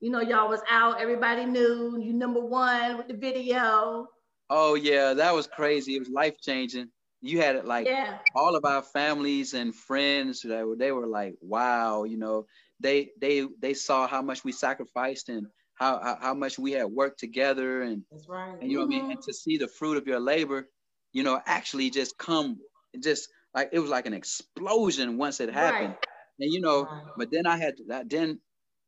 you 0.00 0.10
know, 0.10 0.20
y'all 0.20 0.48
was 0.48 0.60
out, 0.70 1.00
everybody 1.00 1.44
knew 1.44 1.98
you 2.00 2.12
number 2.12 2.40
one 2.40 2.98
with 2.98 3.08
the 3.08 3.14
video. 3.14 4.08
Oh 4.48 4.74
yeah, 4.74 5.14
that 5.14 5.34
was 5.34 5.48
crazy. 5.48 5.96
It 5.96 6.00
was 6.00 6.08
life 6.08 6.34
changing. 6.40 6.88
You 7.20 7.40
had 7.40 7.56
it 7.56 7.64
like 7.64 7.86
Yeah. 7.86 8.18
all 8.36 8.54
of 8.54 8.64
our 8.64 8.82
families 8.82 9.54
and 9.54 9.74
friends 9.74 10.42
that 10.42 10.66
were, 10.66 10.76
they 10.76 10.92
were 10.92 11.06
like, 11.06 11.34
wow, 11.40 12.04
you 12.04 12.16
know, 12.16 12.46
they 12.78 13.10
they 13.20 13.46
they 13.60 13.74
saw 13.74 14.06
how 14.06 14.22
much 14.22 14.44
we 14.44 14.52
sacrificed 14.52 15.28
and 15.28 15.46
how 15.74 16.00
how, 16.00 16.18
how 16.20 16.34
much 16.34 16.58
we 16.60 16.72
had 16.72 16.86
worked 16.86 17.18
together 17.18 17.82
and 17.82 18.04
That's 18.12 18.28
right. 18.28 18.56
and 18.60 18.70
you 18.70 18.78
know 18.78 18.84
what 18.84 18.94
I 18.94 18.96
mean, 18.96 19.02
mm-hmm. 19.02 19.10
and 19.12 19.22
to 19.22 19.32
see 19.34 19.56
the 19.56 19.68
fruit 19.68 19.96
of 19.96 20.06
your 20.06 20.20
labor, 20.20 20.68
you 21.12 21.22
know, 21.24 21.40
actually 21.46 21.90
just 21.90 22.18
come 22.18 22.58
just 23.02 23.28
like 23.54 23.70
it 23.72 23.78
was 23.80 23.90
like 23.90 24.06
an 24.06 24.14
explosion 24.14 25.18
once 25.18 25.40
it 25.40 25.50
happened. 25.50 25.94
Right. 25.94 26.40
And 26.40 26.52
you 26.52 26.60
know, 26.60 26.90
Right. 26.90 27.12
but 27.16 27.30
then 27.32 27.46
I 27.46 27.56
had 27.58 27.76
to, 27.78 27.84
that 27.88 28.10
then 28.10 28.40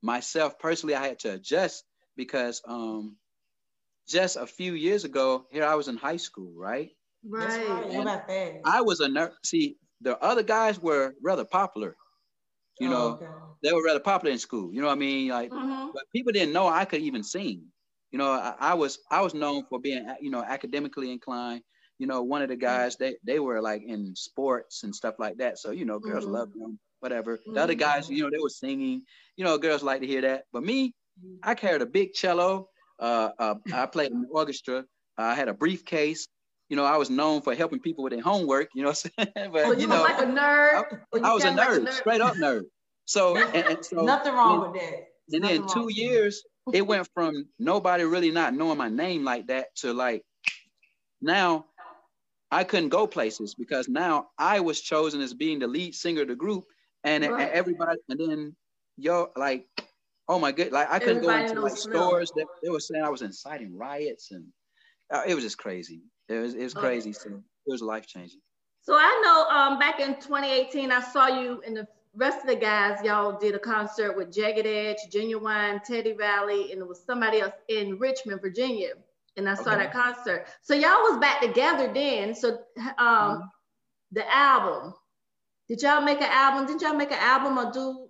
myself 0.02 0.58
personally 0.58 0.94
I 0.94 1.06
had 1.06 1.20
to 1.20 1.32
adjust 1.34 1.84
because 2.16 2.62
um 2.66 3.16
just 4.08 4.36
a 4.36 4.46
few 4.46 4.74
years 4.74 5.04
ago, 5.04 5.46
here 5.50 5.64
I 5.64 5.74
was 5.74 5.88
in 5.88 5.96
high 5.96 6.16
school, 6.18 6.52
right? 6.56 6.90
Right. 7.24 7.62
Right. 7.66 7.92
What 7.92 8.02
about 8.02 8.26
that? 8.28 8.62
I 8.64 8.82
was 8.82 9.00
a 9.00 9.08
nerd. 9.08 9.32
See, 9.44 9.76
the 10.00 10.18
other 10.22 10.42
guys 10.42 10.78
were 10.80 11.14
rather 11.22 11.44
popular. 11.44 11.96
You 12.78 12.88
Oh, 12.88 12.90
know, 12.90 13.22
okay. 13.22 13.26
they 13.62 13.72
were 13.72 13.84
rather 13.84 14.00
popular 14.00 14.32
in 14.32 14.38
school. 14.38 14.72
You 14.72 14.80
know 14.80 14.88
what 14.88 14.94
I 14.94 14.96
mean? 15.00 15.28
Like, 15.30 15.52
Mhm. 15.52 15.92
but 15.92 16.04
people 16.14 16.32
didn't 16.32 16.52
know 16.52 16.66
I 16.68 16.84
could 16.84 17.00
even 17.02 17.22
sing. 17.22 17.66
You 18.10 18.18
know, 18.18 18.30
I, 18.30 18.54
I 18.58 18.74
was 18.74 18.98
I 19.10 19.22
was 19.22 19.34
known 19.34 19.64
for 19.68 19.80
being 19.80 20.06
you 20.20 20.30
know 20.30 20.42
academically 20.42 21.10
inclined. 21.12 21.62
You 21.98 22.06
know, 22.06 22.22
one 22.22 22.42
of 22.42 22.48
the 22.48 22.56
guys 22.56 22.96
they 22.96 23.16
they 23.24 23.38
were 23.38 23.60
like 23.60 23.82
in 23.82 24.14
sports 24.16 24.82
and 24.84 24.94
stuff 24.94 25.14
like 25.18 25.36
that. 25.38 25.58
So 25.58 25.70
you 25.70 25.84
know, 25.84 25.98
girls 25.98 26.24
Mhm. 26.24 26.32
loved 26.32 26.54
them. 26.54 26.78
Whatever. 27.00 27.38
The 27.46 27.60
other 27.62 27.74
guys, 27.74 28.08
you 28.08 28.22
know, 28.22 28.30
they 28.30 28.38
were 28.42 28.48
singing. 28.48 29.02
You 29.36 29.44
know, 29.44 29.58
girls 29.58 29.82
like 29.82 30.00
to 30.00 30.06
hear 30.06 30.22
that. 30.22 30.44
But 30.52 30.62
me, 30.64 30.94
I 31.42 31.54
carried 31.54 31.82
a 31.82 31.86
big 31.86 32.14
cello. 32.14 32.68
Uh, 32.98 33.30
uh, 33.38 33.54
I 33.72 33.86
played 33.94 34.10
in 34.10 34.22
the 34.22 34.28
orchestra. 34.28 34.84
I 35.18 35.34
had 35.34 35.48
a 35.48 35.54
briefcase. 35.54 36.26
You 36.70 36.76
know, 36.76 36.84
I 36.84 36.96
was 36.96 37.10
known 37.10 37.42
for 37.42 37.54
helping 37.54 37.80
people 37.80 38.04
with 38.04 38.12
their 38.14 38.22
homework. 38.22 38.68
You 38.74 38.82
know 38.82 38.88
what 38.90 39.04
I'm 39.18 39.26
saying? 39.34 39.50
But 39.52 39.64
So 39.66 39.72
you, 39.72 39.80
you 39.82 39.86
know, 39.88 40.02
like 40.02 40.18
a 40.18 40.26
nerd. 40.26 40.84
or 41.12 41.18
you 41.18 41.24
I 41.24 41.32
was 41.34 41.44
a 41.44 41.48
kinda 41.48 41.62
like 41.62 41.70
nerd, 41.70 41.92
straight 41.92 42.20
up 42.22 42.36
nerd. 42.36 42.62
So, 43.04 43.36
and, 43.54 43.66
and 43.68 43.84
so 43.84 43.96
Nothing 44.06 44.34
wrong 44.34 44.60
with 44.62 44.80
that. 44.80 45.08
and 45.32 45.44
then 45.44 45.66
two 45.66 45.88
years, 45.92 46.42
it 46.72 46.86
went 46.86 47.06
from 47.14 47.34
nobody 47.58 48.04
really 48.04 48.30
not 48.30 48.54
knowing 48.54 48.78
my 48.78 48.88
name 48.88 49.24
like 49.24 49.46
that 49.48 49.66
to 49.76 49.92
like 49.92 50.22
now 51.20 51.66
I 52.50 52.64
couldn't 52.64 52.90
go 52.90 53.06
places 53.06 53.54
because 53.54 53.88
now 53.88 54.28
I 54.38 54.60
was 54.60 54.80
chosen 54.80 55.20
as 55.20 55.34
being 55.34 55.58
the 55.58 55.66
lead 55.66 55.94
singer 55.94 56.22
of 56.22 56.28
the 56.28 56.36
group, 56.36 56.64
and, 57.02 57.24
and 57.24 57.38
everybody, 57.38 57.98
and 58.08 58.20
then 58.20 58.56
yo, 58.96 59.28
like, 59.36 59.66
oh 60.28 60.38
my 60.38 60.52
good, 60.52 60.72
like 60.72 60.90
I 60.90 60.98
couldn't 60.98 61.22
go 61.22 61.30
into 61.30 61.60
like 61.60 61.76
stores 61.76 62.30
that 62.36 62.46
they 62.62 62.70
were 62.70 62.80
saying 62.80 63.04
I 63.04 63.10
was 63.10 63.22
inciting 63.22 63.76
riots, 63.76 64.30
and 64.30 64.44
uh, 65.12 65.22
it 65.26 65.34
was 65.34 65.44
just 65.44 65.58
crazy. 65.58 66.02
It 66.28 66.38
was 66.38 66.54
it 66.54 66.62
was 66.62 66.74
Okay. 66.74 66.80
crazy. 66.80 67.12
So 67.12 67.30
it 67.30 67.72
was 67.72 67.82
life 67.82 68.06
changing. 68.06 68.40
So 68.82 68.94
I 68.94 69.22
know 69.24 69.56
um, 69.56 69.78
back 69.78 70.00
in 70.00 70.14
2018, 70.16 70.92
I 70.92 71.00
saw 71.00 71.26
you 71.28 71.62
and 71.66 71.76
the 71.76 71.88
rest 72.14 72.40
of 72.40 72.46
the 72.46 72.56
guys, 72.56 73.02
y'all 73.02 73.38
did 73.38 73.54
a 73.54 73.58
concert 73.58 74.16
with 74.16 74.32
Jagged 74.32 74.66
Edge, 74.66 74.98
Genuwine, 75.10 75.82
Teddy 75.82 76.12
Valley, 76.12 76.70
and 76.70 76.80
it 76.80 76.86
was 76.86 77.02
somebody 77.04 77.40
else 77.40 77.54
in 77.68 77.98
Richmond, 77.98 78.40
Virginia. 78.40 78.90
And 79.36 79.48
I 79.48 79.54
saw 79.54 79.70
Okay. 79.72 79.76
that 79.76 79.92
concert. 79.92 80.46
So 80.62 80.74
y'all 80.74 81.02
was 81.02 81.18
back 81.18 81.40
together 81.40 81.92
then. 81.92 82.34
So 82.34 82.48
um, 82.50 82.58
Mm-hmm. 82.98 83.40
the 84.12 84.34
album, 84.36 84.94
did 85.68 85.82
y'all 85.82 86.00
make 86.02 86.20
an 86.20 86.30
album? 86.30 86.66
Didn't 86.66 86.82
y'all 86.82 86.94
make 86.94 87.10
an 87.10 87.18
album 87.18 87.58
or 87.58 87.72
do 87.72 88.08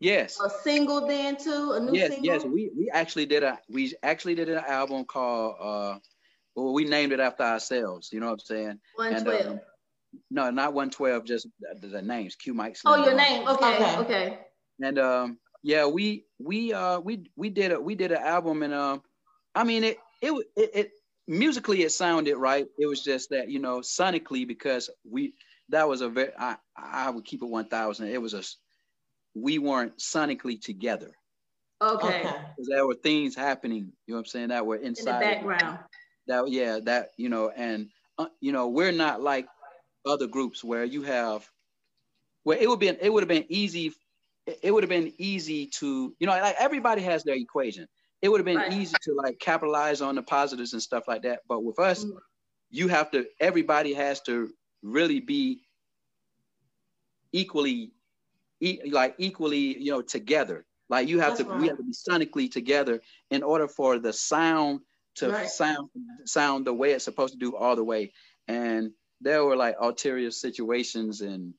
Yes. 0.00 0.40
a 0.40 0.48
single 0.50 1.06
then 1.06 1.36
too? 1.36 1.72
A 1.74 1.80
new 1.80 1.94
yes, 1.94 2.10
single? 2.10 2.24
yes. 2.32 2.44
We 2.44 2.70
we 2.76 2.90
actually 2.90 3.26
did 3.26 3.42
a 3.42 3.58
we 3.68 3.92
actually 4.02 4.34
did 4.34 4.48
an 4.48 4.64
album 4.66 5.04
called 5.04 5.56
uh 5.60 5.98
well 6.54 6.72
we 6.72 6.84
named 6.84 7.12
it 7.12 7.20
after 7.20 7.42
ourselves, 7.44 8.10
you 8.12 8.20
know 8.20 8.26
what 8.26 8.32
I'm 8.32 8.38
saying? 8.40 8.80
112. 8.96 9.46
um, 9.46 9.60
No, 10.30 10.50
not 10.50 10.74
112, 10.74 11.24
just 11.24 11.48
the, 11.80 11.86
the 11.88 12.02
names, 12.02 12.34
Q 12.36 12.54
Mike 12.54 12.76
oh, 12.86 13.04
your 13.04 13.14
name. 13.14 13.46
Okay, 13.46 13.74
Okay. 13.74 13.96
okay. 13.98 14.38
And 14.82 14.98
um 14.98 15.38
yeah, 15.62 15.86
we 15.86 16.24
we 16.38 16.72
uh 16.72 16.98
we 17.00 17.30
we 17.36 17.50
did 17.50 17.72
a 17.72 17.80
we 17.80 17.94
did 17.94 18.10
an 18.12 18.22
album 18.22 18.62
and 18.62 18.74
um 18.74 19.02
I 19.54 19.64
mean 19.64 19.84
it 19.84 19.98
it 20.22 20.32
it, 20.56 20.70
it 20.74 20.92
musically 21.28 21.82
it 21.82 21.90
sounded 21.92 22.36
right. 22.36 22.66
It 22.78 22.86
was 22.86 23.04
just 23.04 23.30
that, 23.30 23.50
you 23.50 23.60
know, 23.60 23.80
sonically 23.80 24.46
because 24.48 24.90
we 25.08 25.34
that 25.70 25.88
was 25.88 26.02
a 26.02 26.08
very 26.08 26.32
I 26.38 26.56
I 26.76 27.10
would 27.10 27.24
keep 27.26 27.42
it 27.42 27.46
1000. 27.48 28.08
It 28.08 28.22
was 28.22 28.34
a 28.34 28.38
s- 28.38 28.56
we 29.34 29.58
weren't 29.58 29.98
sonically 29.98 30.60
together. 30.60 31.12
Okay. 31.82 32.22
Because 32.22 32.68
there 32.68 32.86
were 32.86 32.94
things 32.94 33.34
happening, 33.36 33.92
you 34.06 34.14
know 34.14 34.16
what 34.16 34.20
I'm 34.20 34.26
saying, 34.26 34.48
that 34.48 34.66
were 34.66 34.76
inside 34.76 35.22
In 35.22 35.30
the 35.30 35.34
inside. 35.34 35.34
background. 35.48 35.78
That 36.28 36.48
yeah, 36.50 36.78
that 36.84 37.10
you 37.18 37.28
know, 37.28 37.50
and 37.50 37.90
uh, 38.18 38.28
you 38.40 38.52
know, 38.52 38.68
we're 38.68 38.92
not 38.92 39.20
like 39.22 39.48
other 40.06 40.26
groups 40.28 40.62
where 40.64 40.84
you 40.84 41.02
have 41.02 41.48
where 42.44 42.58
it 42.58 42.68
would 42.68 42.80
be 42.80 42.88
it 42.88 43.12
would 43.12 43.22
have 43.22 43.28
been 43.28 43.46
easy 43.48 43.92
it 44.46 44.58
it 44.62 44.70
would 44.72 44.82
have 44.82 44.90
been 44.90 45.12
easy 45.18 45.66
to 45.66 46.14
you 46.18 46.26
know 46.26 46.32
like 46.32 46.56
everybody 46.58 47.02
has 47.02 47.24
their 47.24 47.36
equation 47.36 47.88
it 48.22 48.28
would 48.30 48.38
have 48.40 48.46
been 48.46 48.56
Right. 48.56 48.72
easy 48.72 48.96
to 49.02 49.14
like 49.14 49.38
capitalize 49.40 50.00
on 50.00 50.14
the 50.14 50.22
positives 50.22 50.72
and 50.72 50.82
stuff 50.82 51.08
like 51.08 51.22
that 51.22 51.40
but 51.48 51.62
with 51.64 51.78
us 51.78 52.04
Mhm. 52.04 52.18
you 52.70 52.88
have 52.88 53.10
to 53.10 53.26
everybody 53.40 53.92
has 53.92 54.20
to 54.22 54.54
really 54.82 55.20
be 55.20 55.62
equally 57.32 57.92
e- 58.60 58.90
like 58.90 59.14
equally 59.18 59.78
you 59.78 59.90
know 59.90 60.02
together 60.02 60.66
like 60.88 61.08
you 61.08 61.20
have 61.20 61.36
That's 61.36 61.50
to 61.50 61.58
we 61.58 61.68
have 61.68 61.76
to 61.78 61.82
be 61.82 61.92
sonically 61.92 62.50
together 62.50 63.00
in 63.30 63.42
order 63.42 63.68
for 63.68 63.98
the 63.98 64.12
sound 64.12 64.80
to 65.16 65.30
Right. 65.30 65.46
sound 65.48 65.90
sound 66.24 66.66
the 66.66 66.72
way 66.74 66.92
it's 66.92 67.04
supposed 67.04 67.32
to 67.34 67.38
do 67.38 67.56
all 67.56 67.76
the 67.76 67.84
way 67.84 68.12
and 68.48 68.92
there 69.20 69.44
were 69.44 69.56
like 69.56 69.76
ulterior 69.80 70.30
situations 70.30 71.20
and 71.20 71.54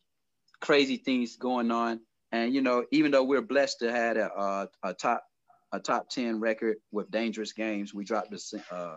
crazy 0.59 0.97
things 0.97 1.35
going 1.37 1.71
on 1.71 1.99
and 2.31 2.53
you 2.53 2.61
know 2.61 2.85
even 2.91 3.11
though 3.11 3.23
we're 3.23 3.41
blessed 3.41 3.79
to 3.79 3.91
have 3.91 4.17
a, 4.17 4.27
a, 4.27 4.69
a 4.83 4.93
top 4.93 5.23
a 5.73 5.79
top 5.79 6.07
10 6.09 6.39
record 6.39 6.77
with 6.91 7.09
dangerous 7.11 7.51
games 7.51 7.93
we 7.93 8.03
dropped 8.05 8.31
this 8.31 8.53
uh 8.71 8.95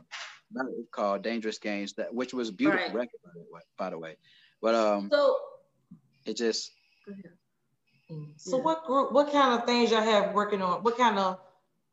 called 0.93 1.23
dangerous 1.23 1.59
games 1.59 1.95
that 1.95 2.15
which 2.15 2.33
was 2.33 2.51
a 2.51 2.53
beautiful 2.53 2.87
Right. 2.87 2.95
record 2.95 3.19
by 3.25 3.31
the 3.35 3.45
way 3.53 3.61
by 3.79 3.91
the 3.91 3.99
way 3.99 4.17
but 4.63 4.75
um 4.75 5.09
So 5.11 5.37
it 6.25 6.37
just. 6.37 6.73
So 8.37 8.57
Yeah. 8.59 8.63
what 8.63 8.85
group, 8.85 9.13
what 9.13 9.33
kind 9.33 9.59
of 9.59 9.67
things 9.67 9.91
y'all 9.91 10.03
have 10.03 10.33
working 10.35 10.63
on? 10.63 10.83
What 10.85 10.97
kind 10.97 11.19
of 11.19 11.39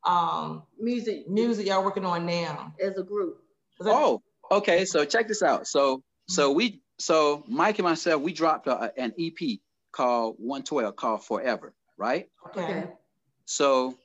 um 0.06 0.64
music 0.80 1.28
music 1.30 1.66
y'all 1.68 1.84
working 1.84 2.06
on 2.06 2.26
now? 2.26 2.74
as 2.80 2.98
a 2.98 3.04
group? 3.04 3.42
I- 3.82 3.90
Oh, 3.90 4.22
okay. 4.52 4.86
So 4.86 5.06
check 5.06 5.28
this 5.28 5.42
out. 5.42 5.66
So 5.68 6.04
so 6.28 6.52
we 6.52 6.82
so 7.00 7.44
Mike 7.48 7.80
and 7.80 7.88
myself 7.88 8.22
we 8.22 8.34
dropped 8.34 8.68
a, 8.68 8.94
an 8.98 9.14
EP 9.20 9.60
called 9.92 10.36
112 10.40 10.96
called 10.96 11.24
Forever, 11.26 11.74
right? 11.98 12.30
okay. 12.48 12.92
So 13.46 13.98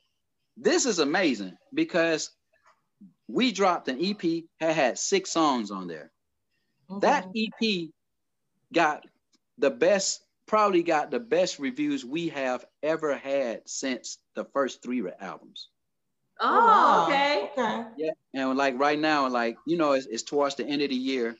this 0.59 0.85
is 0.85 0.99
amazing 0.99 1.57
because 1.73 2.31
we 3.27 3.51
dropped 3.51 3.87
an 3.87 4.03
EP 4.03 4.43
that 4.59 4.75
had 4.75 4.97
six 4.97 5.31
songs 5.31 5.71
on 5.71 5.87
there. 5.87 6.11
Okay. 6.89 7.07
That 7.07 7.27
EP 7.35 7.89
got 8.73 9.05
the 9.57 9.69
best, 9.69 10.21
probably 10.47 10.83
got 10.83 11.11
the 11.11 11.19
best 11.19 11.59
reviews 11.59 12.03
we 12.03 12.29
have 12.29 12.65
ever 12.81 13.15
had 13.15 13.61
since 13.67 14.17
the 14.35 14.45
first 14.45 14.81
three 14.81 15.03
albums. 15.19 15.69
Oh, 16.41 16.65
wow. 16.65 17.05
okay. 17.05 17.49
Okay. 17.51 17.83
Yeah, 17.97 18.11
and 18.33 18.57
like 18.57 18.79
right 18.79 18.97
now, 18.97 19.27
like 19.27 19.57
you 19.67 19.77
know, 19.77 19.91
it's, 19.93 20.07
it's 20.07 20.23
towards 20.23 20.55
the 20.55 20.65
end 20.65 20.81
of 20.81 20.89
the 20.89 20.95
year. 20.95 21.35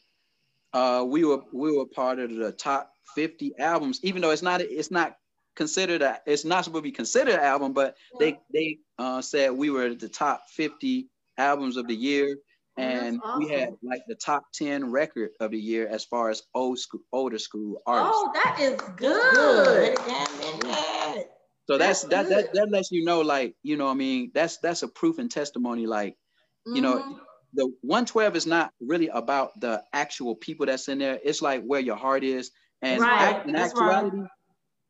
Uh, 0.73 1.03
we 1.07 1.23
were 1.23 1.41
we 1.53 1.75
were 1.75 1.85
part 1.85 2.19
of 2.19 2.35
the 2.35 2.51
top 2.51 2.91
50 3.15 3.53
albums, 3.57 3.99
even 4.03 4.21
though 4.21 4.31
it's 4.31 4.41
not 4.41 4.61
it's 4.61 4.91
not 4.91 5.15
considered 5.55 6.01
a, 6.01 6.19
it's 6.25 6.45
not 6.45 6.63
supposed 6.65 6.83
to 6.83 6.89
be 6.89 6.91
considered 6.91 7.33
an 7.35 7.39
album, 7.41 7.73
but 7.73 7.97
they 8.19 8.39
they 8.53 8.79
uh, 8.97 9.21
said 9.21 9.51
we 9.51 9.69
were 9.69 9.93
the 9.93 10.09
top 10.09 10.43
50 10.49 11.09
albums 11.37 11.77
of 11.77 11.87
the 11.87 11.95
year, 11.95 12.37
Oh, 12.77 12.81
and 12.81 13.21
we 13.37 13.47
had 13.49 13.69
like 13.83 14.01
the 14.07 14.15
top 14.15 14.43
10 14.53 14.91
record 14.91 15.31
of 15.39 15.51
the 15.51 15.59
year 15.59 15.87
as 15.87 16.05
far 16.05 16.29
as 16.29 16.43
old 16.53 16.79
school 16.79 17.01
older 17.11 17.39
school 17.39 17.81
artists. 17.85 18.13
Oh, 18.25 18.31
that 18.33 18.57
is 18.59 18.79
Good. 18.95 19.31
good. 19.31 19.97
Yeah. 20.65 21.23
so 21.67 21.77
that's, 21.77 22.03
that's 22.03 22.29
that, 22.29 22.29
that 22.29 22.53
that 22.53 22.71
lets 22.71 22.91
you 22.91 23.03
know, 23.03 23.21
like 23.21 23.55
you 23.63 23.75
know, 23.77 23.89
I 23.89 23.93
mean, 23.93 24.31
that's 24.33 24.57
that's 24.57 24.83
a 24.83 24.87
proof 24.87 25.19
and 25.19 25.29
testimony, 25.29 25.87
like 25.87 26.15
you 26.65 26.81
know, 26.81 26.99
Mhm. 26.99 27.19
the 27.53 27.73
112 27.81 28.35
is 28.35 28.45
not 28.45 28.71
really 28.79 29.07
about 29.07 29.59
the 29.59 29.83
actual 29.91 30.35
people 30.35 30.67
that's 30.67 30.87
in 30.87 30.99
there. 30.99 31.19
It's 31.23 31.41
like 31.41 31.63
where 31.63 31.79
your 31.79 31.95
heart 31.95 32.23
is. 32.23 32.51
And 32.81 33.01
Right, 33.01 33.21
act- 33.21 33.47
in 33.47 33.53
that's 33.53 33.73
right. 33.79 34.13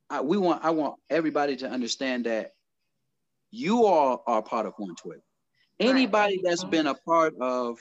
I, 0.10 0.22
we 0.22 0.38
want 0.38 0.64
I 0.64 0.72
want 0.72 0.96
everybody 1.10 1.56
to 1.58 1.70
understand 1.70 2.26
that 2.26 2.52
you 3.52 3.86
all 3.86 4.24
are 4.28 4.42
part 4.42 4.66
of 4.66 4.74
112. 4.78 5.22
Anybody 5.80 6.42
that's 6.44 6.64
been 6.64 6.88
a 6.88 6.94
part 6.96 7.34
of 7.40 7.80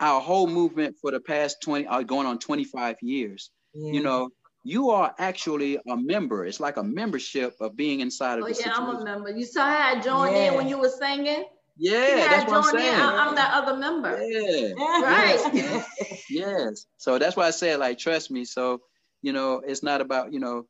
our 0.00 0.20
whole 0.20 0.46
movement 0.46 0.96
for 1.00 1.10
the 1.10 1.20
past 1.20 1.60
20, 1.62 1.86
uh, 1.86 2.02
going 2.02 2.26
on 2.26 2.38
25 2.38 2.96
years, 3.02 3.50
Yeah. 3.72 3.92
you 3.92 4.02
know, 4.02 4.28
you 4.64 4.90
are 4.90 5.14
actually 5.18 5.76
a 5.76 5.96
member. 5.96 6.44
It's 6.46 6.60
like 6.60 6.76
a 6.76 6.82
membership 6.82 7.54
of 7.60 7.76
being 7.76 8.00
inside 8.00 8.38
of 8.38 8.44
Oh 8.44 8.48
yeah, 8.48 8.72
I'm 8.74 8.96
a 8.96 9.04
member. 9.04 9.30
You 9.30 9.44
saw 9.44 9.66
how 9.66 9.96
I 9.96 10.00
joined 10.00 10.36
in 10.36 10.54
when 10.54 10.68
you 10.68 10.78
were 10.78 10.88
singing. 10.88 11.44
Yeah, 11.76 12.06
had 12.06 12.30
that's 12.30 12.50
what 12.50 12.64
I'm 12.66 12.72
joined 12.72 12.86
in. 12.86 12.94
I- 12.94 13.26
I'm 13.26 13.34
that 13.34 13.50
other 13.54 13.76
member. 13.76 14.22
Yeah. 14.22 14.72
Right. 15.02 15.84
Yes. 16.30 16.86
So 16.96 17.18
that's 17.18 17.36
why 17.36 17.46
I 17.46 17.50
said, 17.50 17.78
like, 17.80 17.98
trust 17.98 18.30
me. 18.30 18.44
So, 18.44 18.80
you 19.22 19.32
know, 19.32 19.60
it's 19.66 19.82
not 19.82 20.00
about, 20.00 20.32
you 20.32 20.40
know, 20.40 20.66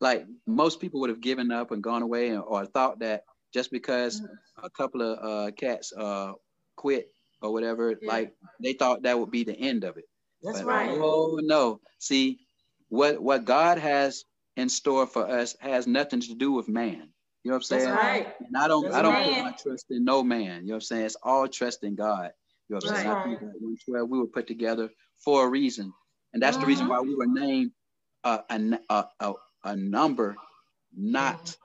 like 0.00 0.26
most 0.46 0.80
people 0.80 1.00
would 1.00 1.10
have 1.10 1.20
given 1.20 1.50
up 1.52 1.70
and 1.72 1.82
gone 1.82 2.02
away 2.02 2.30
or, 2.36 2.40
or 2.42 2.66
thought 2.66 3.00
that 3.00 3.24
just 3.54 3.70
because 3.70 4.20
Mm-hmm. 4.20 4.64
a 4.66 4.70
couple 4.70 5.02
of 5.02 5.18
uh, 5.22 5.50
cats 5.52 5.92
uh, 5.96 6.32
quit 6.76 7.10
or 7.42 7.52
whatever, 7.52 7.90
Yeah. 8.00 8.08
like 8.12 8.34
they 8.62 8.72
thought 8.74 9.02
that 9.02 9.18
would 9.18 9.30
be 9.30 9.44
the 9.44 9.56
end 9.58 9.84
of 9.84 9.96
it. 9.96 10.04
That's 10.42 10.60
But, 10.62 10.66
right. 10.66 10.90
Oh 10.92 11.38
no. 11.42 11.80
See, 11.98 12.40
what 12.88 13.20
what 13.22 13.44
God 13.44 13.78
has 13.78 14.24
in 14.56 14.68
store 14.68 15.06
for 15.06 15.26
us 15.28 15.56
has 15.60 15.86
nothing 15.86 16.20
to 16.20 16.34
do 16.34 16.52
with 16.52 16.68
man. 16.68 17.12
You 17.44 17.50
know 17.52 17.56
what 17.58 17.70
I'm 17.70 17.78
That's 17.78 17.84
saying? 17.84 17.94
Right. 17.96 18.34
And 18.46 18.56
I 18.56 18.68
don't 18.68 18.84
That's 18.84 18.96
I 18.96 19.02
don't 19.02 19.14
right. 19.14 19.34
put 19.34 19.44
my 19.44 19.52
trust 19.52 19.86
in 19.90 20.04
no 20.04 20.22
man. 20.22 20.62
You 20.62 20.68
know 20.68 20.72
what 20.74 20.76
I'm 20.76 20.80
saying? 20.82 21.04
It's 21.06 21.16
all 21.22 21.48
trust 21.48 21.84
in 21.84 21.94
God. 21.94 22.30
You 22.68 22.74
know 22.74 22.80
what 22.82 22.90
I'm 22.90 22.96
saying? 22.96 23.08
Right. 23.08 23.18
I 23.18 23.22
think 23.22 23.38
that 23.40 23.46
112 23.60 24.08
we 24.10 24.18
were 24.18 24.26
put 24.26 24.46
together 24.46 24.90
for 25.24 25.46
a 25.46 25.48
reason. 25.48 25.92
And 26.34 26.42
that's 26.42 26.56
the 26.58 26.66
reason 26.66 26.86
Mhm. 26.86 26.90
why 26.90 27.00
we 27.00 27.14
were 27.14 27.26
named 27.26 27.72
uh, 28.24 28.40
a, 28.50 28.78
a, 28.90 29.04
a, 29.20 29.32
a 29.64 29.76
number, 29.76 30.36
not 30.96 31.56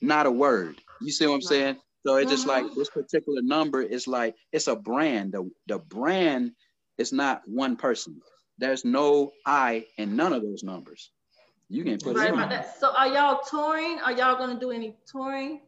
not 0.00 0.26
a 0.26 0.30
word. 0.30 0.76
You 1.00 1.10
see 1.12 1.26
what 1.26 1.34
I'm 1.34 1.42
saying? 1.42 1.76
So 2.06 2.16
it's 2.16 2.30
just 2.30 2.46
like 2.46 2.64
this 2.74 2.88
particular 2.88 3.42
number 3.42 3.82
is 3.82 4.06
like 4.06 4.34
it's 4.52 4.66
a 4.68 4.76
brand. 4.76 5.32
The 5.32 5.50
the 5.66 5.78
brand 5.78 6.52
is 6.98 7.12
not 7.12 7.42
one 7.46 7.76
person. 7.76 8.20
There's 8.58 8.84
no 8.84 9.32
I 9.46 9.86
in 9.98 10.16
none 10.16 10.32
of 10.32 10.42
those 10.42 10.62
numbers. 10.62 11.10
You 11.68 11.84
can 11.84 11.98
put 11.98 12.16
Right 12.16 12.28
it 12.28 12.32
in. 12.32 12.38
about 12.38 12.50
that. 12.50 12.78
So 12.80 12.92
are 12.96 13.08
y'all 13.08 13.40
touring? 13.48 13.98
Are 14.00 14.12
y'all 14.12 14.36
gonna 14.36 14.58
do 14.58 14.70
any 14.70 14.96
touring? 15.10 15.60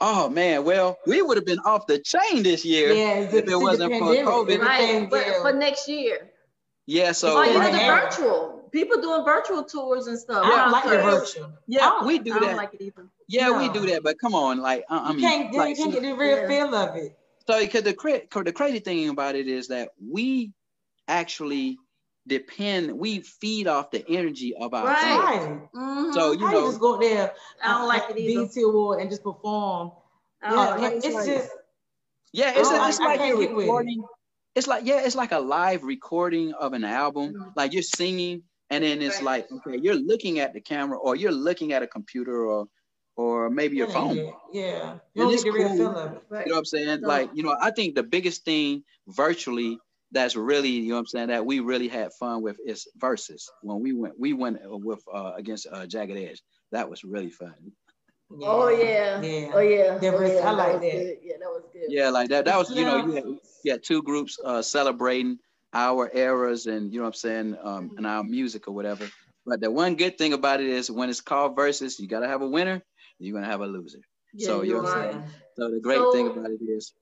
Oh 0.00 0.28
man, 0.28 0.64
well, 0.64 0.96
we 1.06 1.22
would 1.22 1.36
have 1.36 1.46
been 1.46 1.58
off 1.60 1.86
the 1.86 1.98
chain 2.00 2.42
this 2.42 2.64
year. 2.64 2.92
Yeah, 2.92 3.14
if 3.20 3.34
it 3.48 3.56
wasn't 3.56 3.92
for 3.92 4.14
COVID. 4.14 4.60
Right, 4.60 5.08
but 5.08 5.24
for 5.42 5.52
next 5.52 5.86
year. 5.88 6.30
Yeah, 6.86 7.12
so 7.12 7.38
or 7.38 7.44
even 7.44 7.58
right 7.60 7.72
the 7.72 7.78
now- 7.78 8.00
virtual. 8.04 8.55
People 8.76 9.00
doing 9.00 9.24
virtual 9.24 9.64
tours 9.64 10.06
and 10.06 10.18
stuff. 10.18 10.44
I 10.44 10.48
don't 10.48 10.58
Wow, 10.66 10.72
like 10.72 10.84
so- 10.84 10.90
the 10.90 11.02
virtual. 11.02 11.52
yeah, 11.66 11.90
I 12.00 12.04
we 12.06 12.14
I 12.14 12.18
do 12.18 12.30
don't 12.34 12.42
that. 12.42 12.56
like 12.56 12.74
it 12.74 12.82
either. 12.82 13.06
yeah, 13.28 13.58
we 13.58 13.68
do 13.70 13.86
that. 13.90 14.02
But 14.02 14.18
come 14.18 14.34
on, 14.34 14.58
like 14.58 14.84
I, 14.90 14.98
I 14.98 15.08
You 15.10 15.16
mean, 15.16 15.20
can't, 15.26 15.52
you 15.54 15.74
can't 15.76 15.92
get 15.92 16.02
the 16.02 16.12
real 16.14 16.36
Yeah. 16.42 16.48
feel 16.48 16.74
of 16.74 16.96
it. 16.96 17.18
So, 17.48 17.58
because 17.60 17.82
the 17.84 17.94
cra- 17.94 18.22
the 18.44 18.52
crazy 18.52 18.80
thing 18.80 19.08
about 19.08 19.34
it 19.34 19.46
is 19.48 19.68
that 19.68 19.90
we 20.06 20.52
actually 21.08 21.78
depend, 22.26 22.92
we 22.98 23.20
feed 23.20 23.66
off 23.68 23.90
the 23.92 24.04
energy 24.10 24.54
of 24.60 24.74
our 24.74 24.84
Right. 24.86 24.98
fans. 25.00 25.24
Right. 25.72 25.72
Mhm. 25.74 26.12
So 26.14 26.32
you 26.32 26.44
How 26.46 26.52
you 26.52 26.60
know, 26.60 26.66
just 26.68 26.80
go 26.80 26.98
there? 26.98 27.32
I 27.62 27.78
don't 27.78 27.88
like 27.88 28.10
it 28.10 28.18
either. 28.18 28.46
BT 28.46 28.62
Award 28.62 29.00
and 29.00 29.08
just 29.08 29.22
perform. 29.22 29.92
Yeah, 30.42 30.50
like 30.54 30.80
like, 30.80 30.92
it's 30.96 31.06
just 31.26 31.50
yeah, 32.32 32.52
it's, 32.56 32.68
I 32.68 32.76
don't 32.76 32.88
it's 32.88 32.98
like- 32.98 33.06
I 33.08 33.10
like 33.12 33.18
can't 33.20 33.28
you're 33.38 33.46
get 33.46 33.50
it. 33.52 33.56
recording. 33.56 34.04
It's 34.54 34.66
like 34.66 34.84
yeah, 34.84 35.00
it's 35.06 35.14
like 35.16 35.32
a 35.32 35.38
live 35.38 35.84
recording 35.84 36.52
of 36.54 36.72
an 36.72 36.84
album. 36.84 37.32
Mhm. 37.34 37.52
Like 37.56 37.72
you're 37.72 37.82
singing, 37.82 38.42
and 38.70 38.82
then 38.84 39.00
it's 39.02 39.16
Right. 39.16 39.48
like 39.48 39.52
okay, 39.66 39.78
you're 39.80 39.94
looking 39.94 40.38
at 40.40 40.52
the 40.52 40.60
camera, 40.60 40.98
or 40.98 41.16
you're 41.16 41.32
looking 41.32 41.72
at 41.72 41.82
a 41.82 41.86
computer, 41.86 42.44
or 42.46 42.66
or 43.16 43.48
maybe 43.48 43.76
your 43.76 43.88
yeah, 43.88 43.94
phone. 43.94 44.16
Yeah, 44.16 44.30
yeah. 44.52 44.90
And 44.92 45.00
You 45.14 45.22
don't 45.24 45.32
it's 45.34 45.44
get 45.44 45.54
real 45.54 45.68
cool. 45.68 45.76
feel 45.78 45.96
of 45.96 46.12
it. 46.12 46.22
You 46.30 46.36
know 46.36 46.42
what 46.52 46.58
I'm 46.58 46.64
saying? 46.66 47.00
So- 47.00 47.06
like, 47.08 47.30
you 47.32 47.42
know, 47.42 47.56
I 47.60 47.70
think 47.70 47.94
the 47.94 48.02
biggest 48.02 48.44
thing 48.44 48.84
virtually 49.08 49.78
that's 50.12 50.36
really, 50.36 50.68
you 50.70 50.88
know 50.90 50.94
what 50.96 51.00
I'm 51.00 51.06
saying, 51.06 51.28
that 51.28 51.44
we 51.46 51.60
really 51.60 51.88
had 51.88 52.12
fun 52.12 52.42
with 52.42 52.58
is 52.64 52.86
verses. 52.96 53.50
When 53.62 53.80
we 53.80 53.92
went, 53.94 54.18
we 54.20 54.34
went 54.34 54.58
with 54.62 55.02
uh, 55.12 55.32
against 55.34 55.66
uh, 55.72 55.86
Jagged 55.86 56.16
Edge. 56.16 56.42
That 56.72 56.88
was 56.90 57.04
really 57.04 57.30
fun. 57.30 57.54
Oh 58.42 58.68
yeah. 58.68 59.20
Yeah. 59.22 59.50
Oh 59.54 59.60
yeah. 59.60 59.98
That 59.98 60.14
Oh, 60.14 60.20
yeah. 60.26 60.38
I 60.40 60.50
like 60.52 60.72
was 60.74 60.80
that. 60.82 61.18
Yeah, 61.22 61.36
that 61.40 61.48
was 61.48 61.62
good. 61.72 61.82
Yeah, 61.88 62.10
like 62.10 62.28
that. 62.30 62.44
That 62.44 62.58
was, 62.58 62.70
you 62.70 62.84
know, 62.84 62.96
you 63.06 63.12
had, 63.12 63.24
you 63.64 63.72
had 63.72 63.82
two 63.82 64.02
groups 64.02 64.38
uh, 64.44 64.62
celebrating 64.62 65.38
our 65.76 66.10
eras 66.14 66.66
and 66.66 66.90
you 66.90 66.98
know 66.98 67.04
what 67.04 67.08
I'm 67.08 67.14
saying, 67.14 67.56
um, 67.62 67.90
and 67.98 68.06
our 68.06 68.24
music 68.24 68.66
or 68.66 68.72
whatever. 68.72 69.06
But 69.44 69.60
the 69.60 69.70
one 69.70 69.94
good 69.94 70.16
thing 70.16 70.32
about 70.32 70.60
it 70.60 70.66
is 70.68 70.90
when 70.90 71.10
it's 71.10 71.20
called 71.20 71.54
verses, 71.54 72.00
you 72.00 72.08
gotta 72.08 72.26
have 72.26 72.40
a 72.40 72.48
winner, 72.48 72.82
you're 73.18 73.34
gonna 73.34 73.46
have 73.46 73.60
a 73.60 73.66
loser. 73.66 74.00
Yeah, 74.32 74.46
so 74.46 74.62
you 74.62 74.72
know 74.72 74.80
you're 74.80 74.82
what 74.82 74.96
I'm 74.96 75.12
saying. 75.12 75.24
So 75.56 75.70
the 75.70 75.80
great 75.80 75.98
So- 75.98 76.12
thing 76.12 76.26
about 76.28 76.50
it 76.50 76.62
is, 76.62 76.92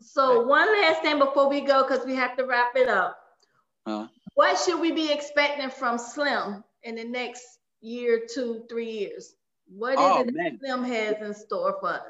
So 0.00 0.46
one 0.46 0.68
last 0.80 1.02
thing 1.02 1.18
before 1.18 1.48
we 1.48 1.60
go, 1.60 1.82
because 1.82 2.06
we 2.06 2.14
have 2.14 2.36
to 2.38 2.46
wrap 2.46 2.76
it 2.76 2.88
up. 2.88 3.18
uh, 3.84 4.06
What 4.34 4.58
should 4.58 4.80
we 4.80 4.92
be 4.92 5.12
expecting 5.12 5.68
from 5.70 5.98
Slim 5.98 6.62
in 6.84 6.94
the 6.94 7.04
next 7.04 7.42
year, 7.80 8.22
two, 8.32 8.64
three 8.68 8.90
years? 8.90 9.34
What 9.66 9.94
is 9.94 9.98
oh, 10.00 10.20
it 10.22 10.32
that 10.34 10.58
Slim 10.60 10.84
has 10.84 11.16
in 11.20 11.34
store 11.34 11.76
for 11.80 11.88
us? 11.88 12.02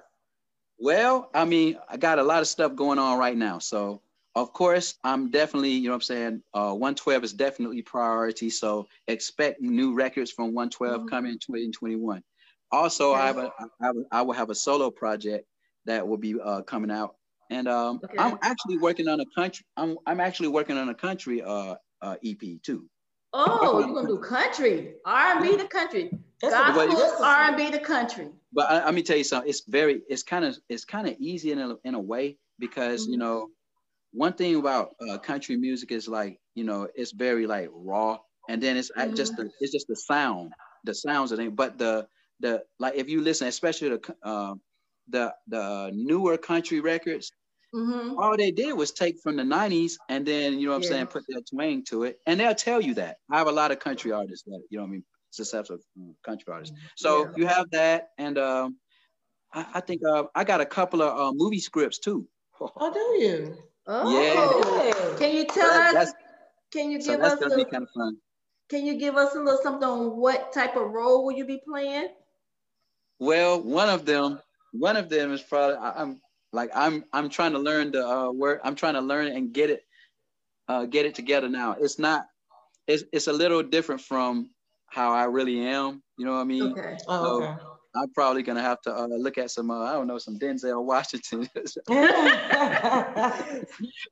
Well, 0.78 1.30
I 1.34 1.44
mean, 1.44 1.78
I 1.88 1.96
got 1.96 2.18
a 2.18 2.22
lot 2.22 2.40
of 2.40 2.46
stuff 2.46 2.76
going 2.76 2.98
on 2.98 3.18
right 3.18 3.36
now. 3.36 3.58
So, 3.58 4.00
of 4.40 4.52
course, 4.52 4.94
I'm 5.04 5.30
definitely, 5.30 5.70
you 5.70 5.84
know 5.84 5.90
what 5.90 5.96
I'm 5.96 6.02
saying? 6.02 6.42
Uh, 6.54 6.72
112 6.72 7.24
is 7.24 7.32
definitely 7.32 7.82
priority. 7.82 8.50
So, 8.50 8.86
expect 9.06 9.60
new 9.60 9.94
records 9.94 10.30
from 10.30 10.54
112 10.54 11.00
mm-hmm. 11.00 11.08
coming 11.08 11.32
in 11.32 11.38
2021. 11.38 12.22
Also, 12.70 13.12
okay. 13.12 13.20
I, 13.22 13.26
have 13.26 13.38
a, 13.38 13.52
I, 13.58 13.86
have 13.86 13.96
a, 13.96 14.02
I 14.12 14.22
will 14.22 14.34
have 14.34 14.50
a 14.50 14.54
solo 14.54 14.90
project 14.90 15.46
that 15.86 16.06
will 16.06 16.18
be 16.18 16.38
uh, 16.40 16.62
coming 16.62 16.90
out. 16.90 17.16
And 17.50 17.66
um, 17.66 18.00
okay. 18.04 18.14
I'm 18.18 18.38
actually 18.42 18.78
working 18.78 19.08
on 19.08 19.20
a 19.20 19.24
country. 19.34 19.64
I'm, 19.76 19.96
I'm 20.06 20.20
actually 20.20 20.48
working 20.48 20.76
on 20.76 20.88
a 20.90 20.94
country 20.94 21.42
uh, 21.42 21.76
uh, 22.02 22.16
EP 22.24 22.62
too. 22.62 22.88
Oh, 23.32 23.80
you're 23.80 23.94
gonna 23.94 24.08
do 24.08 24.18
country, 24.18 24.94
R&B 25.04 25.56
the 25.56 25.66
country, 25.66 26.10
gospel, 26.40 27.24
R&B 27.24 27.70
the 27.70 27.78
country. 27.78 28.28
But 28.52 28.70
I, 28.70 28.84
let 28.86 28.94
me 28.94 29.02
tell 29.02 29.18
you 29.18 29.24
something. 29.24 29.48
It's 29.48 29.64
very, 29.68 30.00
it's 30.08 30.22
kind 30.22 30.46
of, 30.46 30.58
it's 30.70 30.84
kind 30.84 31.06
of 31.06 31.14
easy 31.18 31.52
in 31.52 31.58
a, 31.58 31.76
in 31.84 31.94
a 31.94 32.00
way 32.00 32.38
because 32.58 33.02
mm-hmm. 33.02 33.12
you 33.12 33.18
know, 33.18 33.48
one 34.12 34.32
thing 34.32 34.56
about 34.56 34.94
uh, 35.08 35.18
country 35.18 35.56
music 35.56 35.92
is 35.92 36.08
like, 36.08 36.38
you 36.54 36.64
know, 36.64 36.88
it's 36.94 37.12
very 37.12 37.46
like 37.46 37.68
raw, 37.72 38.18
and 38.48 38.62
then 38.62 38.76
it's 38.76 38.90
mm-hmm. 38.90 39.14
just 39.14 39.36
the, 39.36 39.50
it's 39.60 39.72
just 39.72 39.88
the 39.88 39.96
sound, 39.96 40.52
the 40.84 40.94
sounds 40.94 41.32
of 41.32 41.40
it. 41.40 41.54
But 41.54 41.78
the, 41.78 42.06
the 42.40 42.62
like, 42.78 42.94
if 42.94 43.08
you 43.08 43.20
listen, 43.20 43.48
especially 43.48 43.90
the, 43.90 44.14
uh, 44.22 44.54
the, 45.08 45.34
the 45.48 45.90
newer 45.94 46.36
country 46.36 46.80
records, 46.80 47.32
Mm-hmm. 47.74 48.18
All 48.18 48.36
they 48.36 48.50
did 48.50 48.72
was 48.72 48.92
take 48.92 49.20
from 49.20 49.36
the 49.36 49.42
90s 49.42 49.92
and 50.08 50.24
then, 50.24 50.58
you 50.58 50.66
know 50.66 50.72
what 50.72 50.76
I'm 50.76 50.82
yeah. 50.84 50.88
saying, 50.88 51.06
put 51.08 51.24
their 51.28 51.40
twang 51.42 51.84
to 51.88 52.04
it. 52.04 52.18
And 52.26 52.40
they'll 52.40 52.54
tell 52.54 52.80
you 52.80 52.94
that. 52.94 53.18
I 53.30 53.38
have 53.38 53.46
a 53.46 53.52
lot 53.52 53.70
of 53.70 53.78
country 53.78 54.10
artists 54.10 54.44
that, 54.46 54.62
you 54.70 54.78
know 54.78 54.84
what 54.84 54.88
I 54.88 54.92
mean, 54.92 55.04
successful 55.30 55.78
um, 55.98 56.14
country 56.24 56.52
artists. 56.52 56.74
Mm-hmm. 56.74 56.86
So 56.96 57.24
yeah. 57.24 57.30
you 57.36 57.46
have 57.46 57.70
that. 57.72 58.08
And 58.16 58.38
um, 58.38 58.76
I, 59.52 59.66
I, 59.74 59.80
think 59.80 60.00
uh, 60.06 60.24
I 60.34 60.44
got 60.44 60.60
a 60.60 60.66
couple 60.66 61.02
of 61.02 61.18
uh, 61.18 61.32
movie 61.34 61.60
scripts 61.60 61.98
too. 61.98 62.26
Oh, 62.60 62.92
do 62.92 63.24
you? 63.24 63.56
Oh, 63.88 64.84
yeah. 64.84 65.16
Can 65.18 65.34
you 65.34 65.46
tell 65.46 65.72
so 65.72 65.96
us? 65.96 66.12
Can 66.72 66.90
you 66.90 66.98
give 66.98 67.20
so 67.20 67.26
us 67.26 67.40
a, 67.40 67.64
kind 67.64 67.82
of 67.82 67.88
fun. 67.96 68.18
Can 68.68 68.84
you 68.84 68.98
give 68.98 69.16
us 69.16 69.34
a 69.34 69.38
little 69.38 69.58
something 69.62 69.88
on 69.88 70.16
what 70.16 70.52
type 70.52 70.76
of 70.76 70.90
role 70.90 71.24
will 71.24 71.32
you 71.32 71.46
be 71.46 71.60
playing? 71.66 72.08
Well, 73.18 73.62
one 73.62 73.88
of 73.88 74.04
them, 74.04 74.40
one 74.72 74.96
of 74.96 75.08
them 75.08 75.32
is 75.32 75.42
probably 75.42 75.76
I'm 75.76 76.20
like 76.52 76.70
I'm 76.74 77.04
I'm 77.12 77.30
trying 77.30 77.52
to 77.52 77.58
learn 77.58 77.92
the 77.92 78.06
uh, 78.06 78.30
word. 78.30 78.60
I'm 78.62 78.74
trying 78.74 78.94
to 78.94 79.00
learn 79.00 79.28
and 79.28 79.52
get 79.52 79.70
it 79.70 79.82
uh, 80.68 80.84
get 80.84 81.06
it 81.06 81.14
together 81.14 81.48
now. 81.48 81.76
It's 81.80 81.98
not. 81.98 82.26
It's 82.86 83.04
it's 83.12 83.26
a 83.26 83.32
little 83.32 83.62
different 83.62 84.02
from 84.02 84.50
how 84.86 85.12
I 85.12 85.24
really 85.24 85.60
am. 85.60 86.02
You 86.18 86.26
know 86.26 86.32
what 86.32 86.40
I 86.40 86.44
mean? 86.44 86.72
Okay. 86.72 86.96
Oh, 87.08 87.42
okay. 87.42 87.62
I'm 87.98 88.12
probably 88.12 88.42
gonna 88.42 88.62
have 88.62 88.80
to 88.82 88.94
uh, 88.94 89.06
look 89.08 89.38
at 89.38 89.50
some, 89.50 89.70
uh, 89.70 89.80
I 89.80 89.92
don't 89.92 90.06
know, 90.06 90.18
some 90.18 90.38
Denzel 90.38 90.84
Washington. 90.84 91.48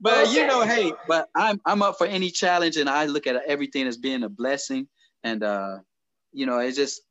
but 0.00 0.32
you 0.32 0.46
know, 0.46 0.62
hey, 0.62 0.92
but 1.06 1.28
I'm 1.34 1.60
I'm 1.64 1.82
up 1.82 1.98
for 1.98 2.06
any 2.06 2.30
challenge, 2.30 2.76
and 2.76 2.88
I 2.88 3.06
look 3.06 3.26
at 3.26 3.42
everything 3.46 3.86
as 3.86 3.96
being 3.96 4.24
a 4.24 4.28
blessing. 4.28 4.88
And 5.22 5.42
uh, 5.42 5.78
you 6.32 6.46
know, 6.46 6.58
it's 6.58 6.76
just 6.76 7.02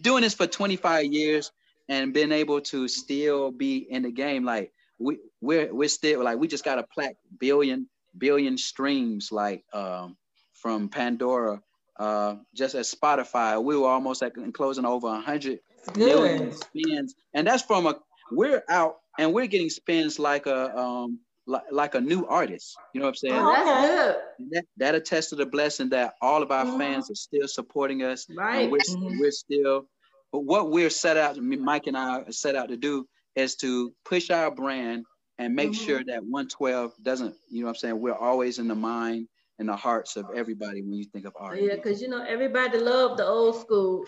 doing 0.00 0.22
this 0.22 0.34
for 0.34 0.46
25 0.46 1.06
years 1.06 1.52
and 1.88 2.12
being 2.12 2.32
able 2.32 2.60
to 2.60 2.88
still 2.88 3.50
be 3.50 3.78
in 3.78 4.02
the 4.02 4.10
game. 4.10 4.44
Like 4.44 4.72
we 4.98 5.18
we're 5.40 5.72
we're 5.72 5.88
still 5.88 6.24
like 6.24 6.38
we 6.38 6.48
just 6.48 6.64
got 6.64 6.78
a 6.78 6.84
plaque 6.84 7.16
billion 7.38 7.88
billion 8.16 8.56
streams 8.58 9.30
like 9.30 9.64
um, 9.72 10.16
from 10.52 10.88
Pandora. 10.88 11.60
Uh, 11.96 12.36
just 12.54 12.74
as 12.74 12.92
Spotify, 12.92 13.62
we 13.62 13.76
were 13.76 13.88
almost 13.88 14.22
at 14.22 14.32
closing 14.52 14.84
over 14.84 15.06
100 15.06 15.60
millions 15.96 16.60
spins, 16.60 17.14
and 17.34 17.46
that's 17.46 17.62
from 17.62 17.86
a 17.86 17.96
we're 18.32 18.62
out 18.68 18.96
and 19.18 19.32
we're 19.32 19.46
getting 19.46 19.70
spins 19.70 20.18
like 20.18 20.46
a 20.46 20.76
um 20.76 21.18
like, 21.46 21.62
like 21.70 21.94
a 21.94 22.00
new 22.00 22.26
artist. 22.26 22.76
You 22.92 23.00
know 23.00 23.06
what 23.06 23.10
I'm 23.10 23.14
saying? 23.16 23.34
Oh, 23.34 23.52
that's 23.52 24.18
good. 24.38 24.50
That, 24.52 24.64
that 24.78 24.94
attests 24.94 25.30
to 25.30 25.36
the 25.36 25.46
blessing 25.46 25.90
that 25.90 26.14
all 26.20 26.42
of 26.42 26.50
our 26.50 26.64
yeah. 26.64 26.78
fans 26.78 27.10
are 27.10 27.14
still 27.14 27.46
supporting 27.48 28.02
us. 28.02 28.26
Right. 28.34 28.70
We're, 28.70 28.78
mm-hmm. 28.78 29.18
we're 29.18 29.30
still, 29.30 29.86
but 30.32 30.40
what 30.40 30.70
we're 30.70 30.90
set 30.90 31.16
out, 31.16 31.36
Mike 31.36 31.86
and 31.86 31.96
I 31.96 32.24
set 32.30 32.56
out 32.56 32.68
to 32.68 32.76
do 32.76 33.06
is 33.36 33.56
to 33.56 33.92
push 34.04 34.30
our 34.30 34.50
brand 34.50 35.04
and 35.38 35.54
make 35.54 35.72
mm-hmm. 35.72 35.84
sure 35.84 36.04
that 36.04 36.22
112 36.22 36.92
doesn't, 37.02 37.34
you 37.50 37.60
know 37.60 37.66
what 37.66 37.70
I'm 37.70 37.76
saying? 37.76 38.00
We're 38.00 38.14
always 38.14 38.58
in 38.58 38.68
the 38.68 38.74
mind 38.74 39.28
and 39.58 39.68
the 39.68 39.76
hearts 39.76 40.16
of 40.16 40.26
everybody 40.34 40.82
when 40.82 40.94
you 40.94 41.04
think 41.04 41.26
of 41.26 41.34
art. 41.36 41.60
Yeah, 41.60 41.76
because 41.76 42.00
you 42.00 42.08
know, 42.08 42.24
everybody 42.26 42.78
loved 42.78 43.18
the 43.18 43.26
old 43.26 43.60
school. 43.60 44.06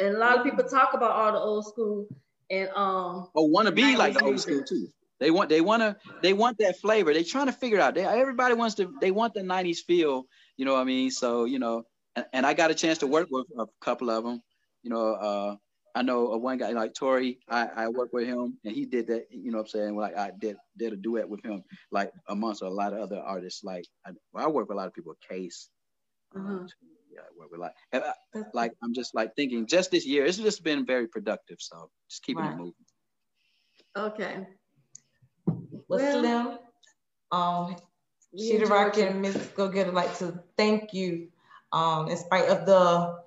And 0.00 0.16
a 0.16 0.18
lot 0.18 0.38
of 0.38 0.44
people 0.44 0.64
talk 0.64 0.94
about 0.94 1.10
all 1.10 1.32
the 1.32 1.38
old 1.38 1.66
school 1.66 2.06
and 2.50 2.68
um 2.74 3.28
Oh, 3.34 3.44
want 3.44 3.66
to 3.66 3.72
be 3.72 3.96
like 3.96 4.14
the 4.14 4.24
old 4.24 4.40
school 4.40 4.62
too. 4.64 4.88
They 5.18 5.30
want 5.30 5.48
they 5.48 5.60
want 5.60 5.82
to 5.82 5.96
they 6.22 6.32
want 6.32 6.58
that 6.58 6.78
flavor. 6.78 7.12
They're 7.12 7.24
trying 7.24 7.46
to 7.46 7.52
figure 7.52 7.80
out. 7.80 7.94
They 7.94 8.04
everybody 8.04 8.54
wants 8.54 8.74
to 8.76 8.94
they 9.00 9.10
want 9.10 9.34
the 9.34 9.40
90s 9.40 9.78
feel, 9.86 10.26
you 10.56 10.64
know 10.64 10.74
what 10.74 10.80
I 10.80 10.84
mean? 10.84 11.10
So, 11.10 11.44
you 11.44 11.58
know, 11.58 11.84
and, 12.14 12.26
and 12.32 12.46
I 12.46 12.54
got 12.54 12.70
a 12.70 12.74
chance 12.74 12.98
to 12.98 13.06
work 13.06 13.28
with 13.30 13.46
a 13.58 13.66
couple 13.80 14.10
of 14.10 14.24
them. 14.24 14.42
You 14.82 14.90
know, 14.90 15.14
uh 15.14 15.56
I 15.94 16.02
know 16.02 16.32
a 16.32 16.36
one 16.36 16.58
guy 16.58 16.72
like 16.72 16.92
Tori, 16.92 17.38
I, 17.48 17.68
I 17.74 17.88
work 17.88 18.10
with 18.12 18.26
him 18.26 18.58
and 18.66 18.74
he 18.74 18.84
did 18.84 19.06
that, 19.06 19.28
you 19.30 19.50
know 19.50 19.56
what 19.58 19.64
I'm 19.64 19.68
saying? 19.68 19.96
Like 19.96 20.14
I 20.16 20.30
did 20.38 20.56
did 20.76 20.92
a 20.92 20.96
duet 20.96 21.26
with 21.26 21.42
him, 21.42 21.62
like 21.90 22.12
amongst 22.28 22.60
a 22.60 22.68
lot 22.68 22.92
of 22.92 23.00
other 23.00 23.18
artists. 23.18 23.64
Like 23.64 23.86
I, 24.06 24.10
I 24.34 24.46
work 24.48 24.68
with 24.68 24.74
a 24.74 24.78
lot 24.78 24.88
of 24.88 24.92
people, 24.94 25.14
Case. 25.26 25.70
Uh-huh. 26.36 26.66
Yeah, 27.16 27.22
I 27.22 27.38
work 27.38 27.50
with 27.50 27.60
a 27.60 27.62
lot. 27.62 27.72
I, 28.34 28.42
like 28.52 28.72
I'm 28.82 28.94
just 28.94 29.14
like 29.14 29.34
thinking 29.36 29.66
just 29.66 29.90
this 29.90 30.06
year, 30.06 30.24
it's 30.24 30.36
just 30.36 30.62
been 30.62 30.84
very 30.84 31.08
productive. 31.08 31.58
So 31.60 31.90
just 32.08 32.22
keeping 32.22 32.44
right. 32.44 32.52
it 32.52 32.56
moving. 32.56 32.74
Okay. 33.96 34.46
Well, 35.88 35.98
Slim, 35.98 36.58
um, 37.32 37.76
Sheeta 38.36 38.66
Rock 38.66 38.98
and 38.98 39.22
Miss 39.22 39.36
Go 39.54 39.68
Getter 39.68 39.92
like 39.92 40.16
to 40.18 40.42
thank 40.56 40.92
you. 40.92 41.28
Um, 41.72 42.08
in 42.08 42.16
spite 42.16 42.48
of 42.48 42.64
the 42.64 43.18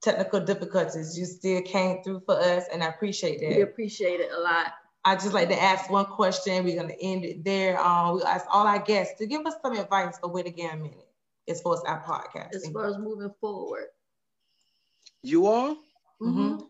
technical 0.00 0.40
difficulties. 0.40 1.18
You 1.18 1.26
still 1.26 1.60
came 1.62 2.02
through 2.02 2.22
for 2.24 2.38
us, 2.40 2.64
and 2.72 2.82
I 2.82 2.86
appreciate 2.86 3.40
that. 3.40 3.56
We 3.56 3.62
appreciate 3.62 4.20
it 4.20 4.30
a 4.34 4.40
lot. 4.40 4.72
I 5.04 5.14
just 5.16 5.32
like 5.32 5.48
to 5.48 5.60
ask 5.60 5.90
one 5.90 6.06
question. 6.06 6.64
We're 6.64 6.80
gonna 6.80 6.94
end 7.00 7.24
it 7.24 7.44
there. 7.44 7.80
Um, 7.80 8.16
we 8.16 8.22
ask 8.22 8.46
all 8.50 8.66
our 8.66 8.78
guests 8.78 9.18
to 9.18 9.26
give 9.26 9.44
us 9.46 9.54
some 9.62 9.76
advice 9.76 10.18
for 10.18 10.30
Wait 10.30 10.46
Again 10.46 10.70
a 10.72 10.76
Minute 10.76 11.09
as 11.50 11.60
far 11.60 11.74
as 11.74 11.82
our 11.82 12.02
podcast. 12.02 12.54
As 12.54 12.68
far 12.68 12.88
as 12.88 12.98
moving 12.98 13.32
forward. 13.40 13.86
You 15.22 15.46
all? 15.46 15.76
Mm-hmm. 16.22 16.64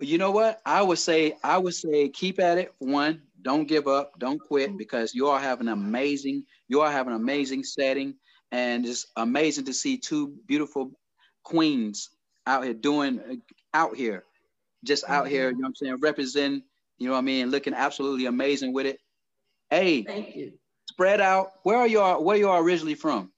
You 0.00 0.18
know 0.18 0.32
what? 0.32 0.60
I 0.66 0.82
would 0.82 0.98
say, 0.98 1.36
I 1.44 1.58
would 1.58 1.74
say 1.74 2.08
keep 2.08 2.40
at 2.40 2.58
it. 2.58 2.74
One, 2.78 3.22
don't 3.42 3.68
give 3.68 3.86
up, 3.86 4.18
don't 4.18 4.40
quit, 4.40 4.70
mm-hmm. 4.70 4.78
because 4.78 5.14
you 5.14 5.28
all 5.28 5.38
have 5.38 5.60
an 5.60 5.68
amazing, 5.68 6.44
you 6.68 6.80
all 6.80 6.90
have 6.90 7.06
an 7.06 7.14
amazing 7.14 7.62
setting. 7.64 8.14
And 8.50 8.84
it's 8.84 9.06
amazing 9.16 9.64
to 9.66 9.72
see 9.72 9.96
two 9.96 10.34
beautiful 10.46 10.90
queens 11.42 12.10
out 12.46 12.64
here 12.64 12.74
doing 12.74 13.40
out 13.72 13.96
here, 13.96 14.24
just 14.84 15.04
out 15.08 15.26
here, 15.26 15.48
you 15.48 15.54
know 15.54 15.60
what 15.60 15.68
I'm 15.68 15.74
saying, 15.74 15.96
representing, 16.00 16.62
you 16.98 17.06
know 17.06 17.12
what 17.12 17.20
I 17.20 17.22
mean, 17.22 17.50
looking 17.50 17.72
absolutely 17.72 18.26
amazing 18.26 18.72
with 18.72 18.86
it. 18.86 18.98
Hey, 19.70 20.02
thank 20.02 20.36
you. 20.36 20.52
Spread 20.90 21.20
out. 21.22 21.52
Where 21.62 21.78
are 21.78 21.86
y'all? 21.86 22.22
Where 22.22 22.36
y'all 22.36 22.62
originally 22.62 22.94
from? 22.94 23.31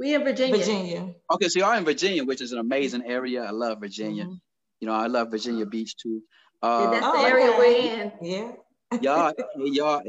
We 0.00 0.14
in 0.14 0.24
Virginia. 0.24 0.56
Virginia. 0.56 1.14
Okay, 1.30 1.48
so 1.48 1.58
y'all 1.58 1.76
in 1.76 1.84
Virginia, 1.84 2.24
which 2.24 2.40
is 2.40 2.52
an 2.52 2.58
amazing 2.58 3.02
area. 3.04 3.42
I 3.44 3.50
love 3.50 3.80
Virginia. 3.80 4.24
Mm-hmm. 4.24 4.34
You 4.80 4.88
know, 4.88 4.94
I 4.94 5.08
love 5.08 5.30
Virginia 5.30 5.66
Beach 5.66 5.94
too. 5.94 6.22
Uh, 6.62 6.84
yeah, 6.84 6.90
that's 6.90 7.06
the 7.06 7.12
oh, 7.12 7.26
area 7.26 7.50
okay. 7.50 7.58
we're 7.58 8.00
in. 8.00 8.12
Yeah. 8.22 8.52
y'all, 9.02 9.32
y'all, 9.56 10.02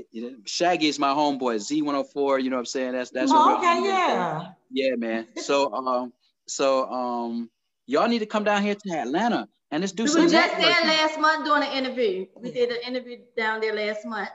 Shaggy 0.45 0.87
is 0.87 0.97
my 0.97 1.09
homeboy. 1.09 1.57
Z104. 1.57 2.41
You 2.41 2.49
know 2.49 2.55
what 2.55 2.59
I'm 2.61 2.65
saying? 2.65 2.93
That's 2.93 3.11
that's. 3.11 3.31
Oh, 3.33 3.57
okay, 3.57 3.83
yeah. 3.83 4.51
Yeah, 4.71 4.95
man. 4.95 5.27
So, 5.35 5.73
um, 5.73 6.13
so, 6.47 6.89
um, 6.89 7.49
y'all 7.85 8.07
need 8.07 8.19
to 8.19 8.25
come 8.25 8.45
down 8.45 8.63
here 8.63 8.75
to 8.75 8.97
Atlanta 8.97 9.49
and 9.71 9.81
let's 9.81 9.91
do 9.91 10.03
we 10.03 10.09
some. 10.09 10.21
We 10.21 10.27
were 10.27 10.31
just 10.31 10.57
there 10.57 10.85
last 10.85 11.19
month 11.19 11.45
doing 11.45 11.63
an 11.63 11.71
interview. 11.73 12.27
We 12.37 12.51
did 12.51 12.69
an 12.69 12.77
interview 12.87 13.17
down 13.35 13.59
there 13.59 13.75
last 13.75 14.05
month. 14.05 14.29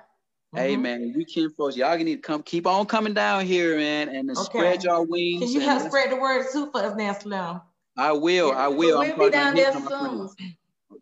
Hey 0.57 0.73
mm-hmm. 0.73 0.83
man, 0.83 1.13
we 1.15 1.27
can 1.27 1.51
folks, 1.51 1.77
y'all 1.77 1.99
need 1.99 2.15
to 2.15 2.21
come, 2.23 2.43
keep 2.43 2.67
on 2.67 2.87
coming 2.87 3.13
down 3.13 3.45
here, 3.45 3.77
man, 3.77 4.09
and 4.09 4.31
okay. 4.31 4.41
spread 4.41 4.85
your 4.85 5.05
wings. 5.05 5.43
Can 5.43 5.53
you 5.53 5.61
help 5.61 5.83
spread 5.83 6.11
the 6.11 6.17
word 6.17 6.47
too 6.51 6.71
for 6.73 6.83
us 6.83 6.97
now, 6.97 7.13
Slim? 7.13 7.61
I 7.99 8.13
will, 8.13 8.53
I 8.53 8.69
will. 8.69 9.01
We'll 9.01 9.19
be 9.19 9.31
down 9.31 9.55
there 9.55 9.73
soon. 9.75 10.31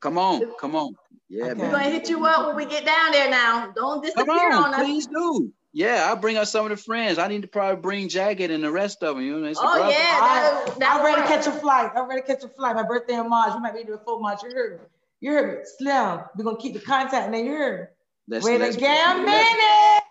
Come 0.00 0.18
on, 0.18 0.42
come 0.58 0.74
on. 0.74 0.96
Yeah, 1.28 1.44
okay. 1.44 1.54
We're 1.54 1.70
gonna 1.70 1.84
hit 1.84 2.10
you 2.10 2.26
up 2.26 2.48
when 2.48 2.56
we 2.56 2.66
get 2.66 2.84
down 2.84 3.12
there 3.12 3.30
now. 3.30 3.72
Don't 3.76 4.02
disappear 4.02 4.24
come 4.24 4.64
on, 4.64 4.64
on 4.64 4.74
us. 4.74 4.80
Please 4.80 5.06
do. 5.06 5.52
Yeah, 5.72 6.06
I'll 6.08 6.16
bring 6.16 6.36
up 6.36 6.48
some 6.48 6.66
of 6.66 6.70
the 6.70 6.76
friends. 6.76 7.18
I 7.18 7.28
need 7.28 7.42
to 7.42 7.48
probably 7.48 7.80
bring 7.80 8.08
Jagged 8.08 8.50
and 8.50 8.62
the 8.62 8.72
rest 8.72 9.04
of 9.04 9.14
them. 9.14 9.24
You 9.24 9.38
know, 9.38 9.52
oh 9.56 9.88
yeah, 9.88 9.94
that, 9.94 10.78
that 10.80 10.96
I'm 10.96 11.04
ready 11.04 11.22
to 11.22 11.28
catch 11.28 11.46
a 11.46 11.52
flight. 11.52 11.92
I'm 11.94 12.08
ready 12.08 12.22
to 12.22 12.26
catch 12.26 12.42
a 12.42 12.48
flight. 12.48 12.74
My 12.74 12.82
birthday 12.82 13.14
in 13.14 13.28
March. 13.28 13.54
We 13.54 13.60
might 13.60 13.74
be 13.74 13.84
there 13.84 13.98
before 13.98 14.18
March. 14.18 14.42
You 14.42 14.50
heard 14.50 14.80
me. 14.80 14.86
You 15.20 15.30
heard 15.30 15.58
me. 15.58 15.64
Slim. 15.78 16.20
We're 16.36 16.44
gonna 16.44 16.58
keep 16.58 16.74
the 16.74 16.80
contact 16.80 17.30
name. 17.30 17.46
You 17.46 17.52
heard 17.52 17.80
me. 17.80 17.86
Wait 18.28 18.60
a 18.60 18.72
damn 18.72 19.24
minute. 19.24 20.02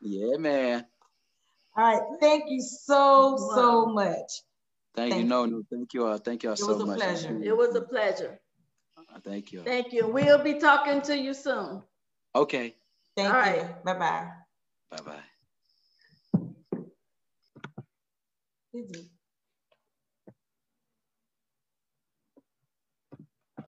Yeah, 0.00 0.36
man. 0.38 0.86
All 1.76 1.84
right. 1.84 2.02
Thank 2.20 2.44
you 2.48 2.60
so 2.60 3.32
wow. 3.32 3.52
so 3.54 3.86
much. 3.86 4.42
Thank, 4.94 5.12
thank 5.12 5.22
you. 5.22 5.28
No, 5.28 5.46
no. 5.46 5.62
Thank 5.70 5.94
you 5.94 6.06
all. 6.06 6.18
Thank 6.18 6.42
you 6.42 6.50
all 6.50 6.56
so 6.56 6.84
much. 6.84 7.00
It 7.00 7.06
was 7.06 7.24
a 7.24 7.28
pleasure. 7.28 7.40
It 7.42 7.56
was 7.56 7.74
a 7.74 7.80
pleasure. 7.82 8.40
Thank 9.24 9.52
you. 9.52 9.62
Thank 9.62 9.92
you. 9.92 10.08
We'll 10.08 10.42
be 10.42 10.54
talking 10.54 11.00
to 11.02 11.16
you 11.16 11.34
soon. 11.34 11.82
Okay. 12.34 12.74
Thank 13.16 13.32
All 13.32 13.40
you. 13.40 13.62
Right. 13.62 13.84
Bye 13.84 13.98
bye. 13.98 14.28
Bye 14.90 15.20
bye. 18.74 19.12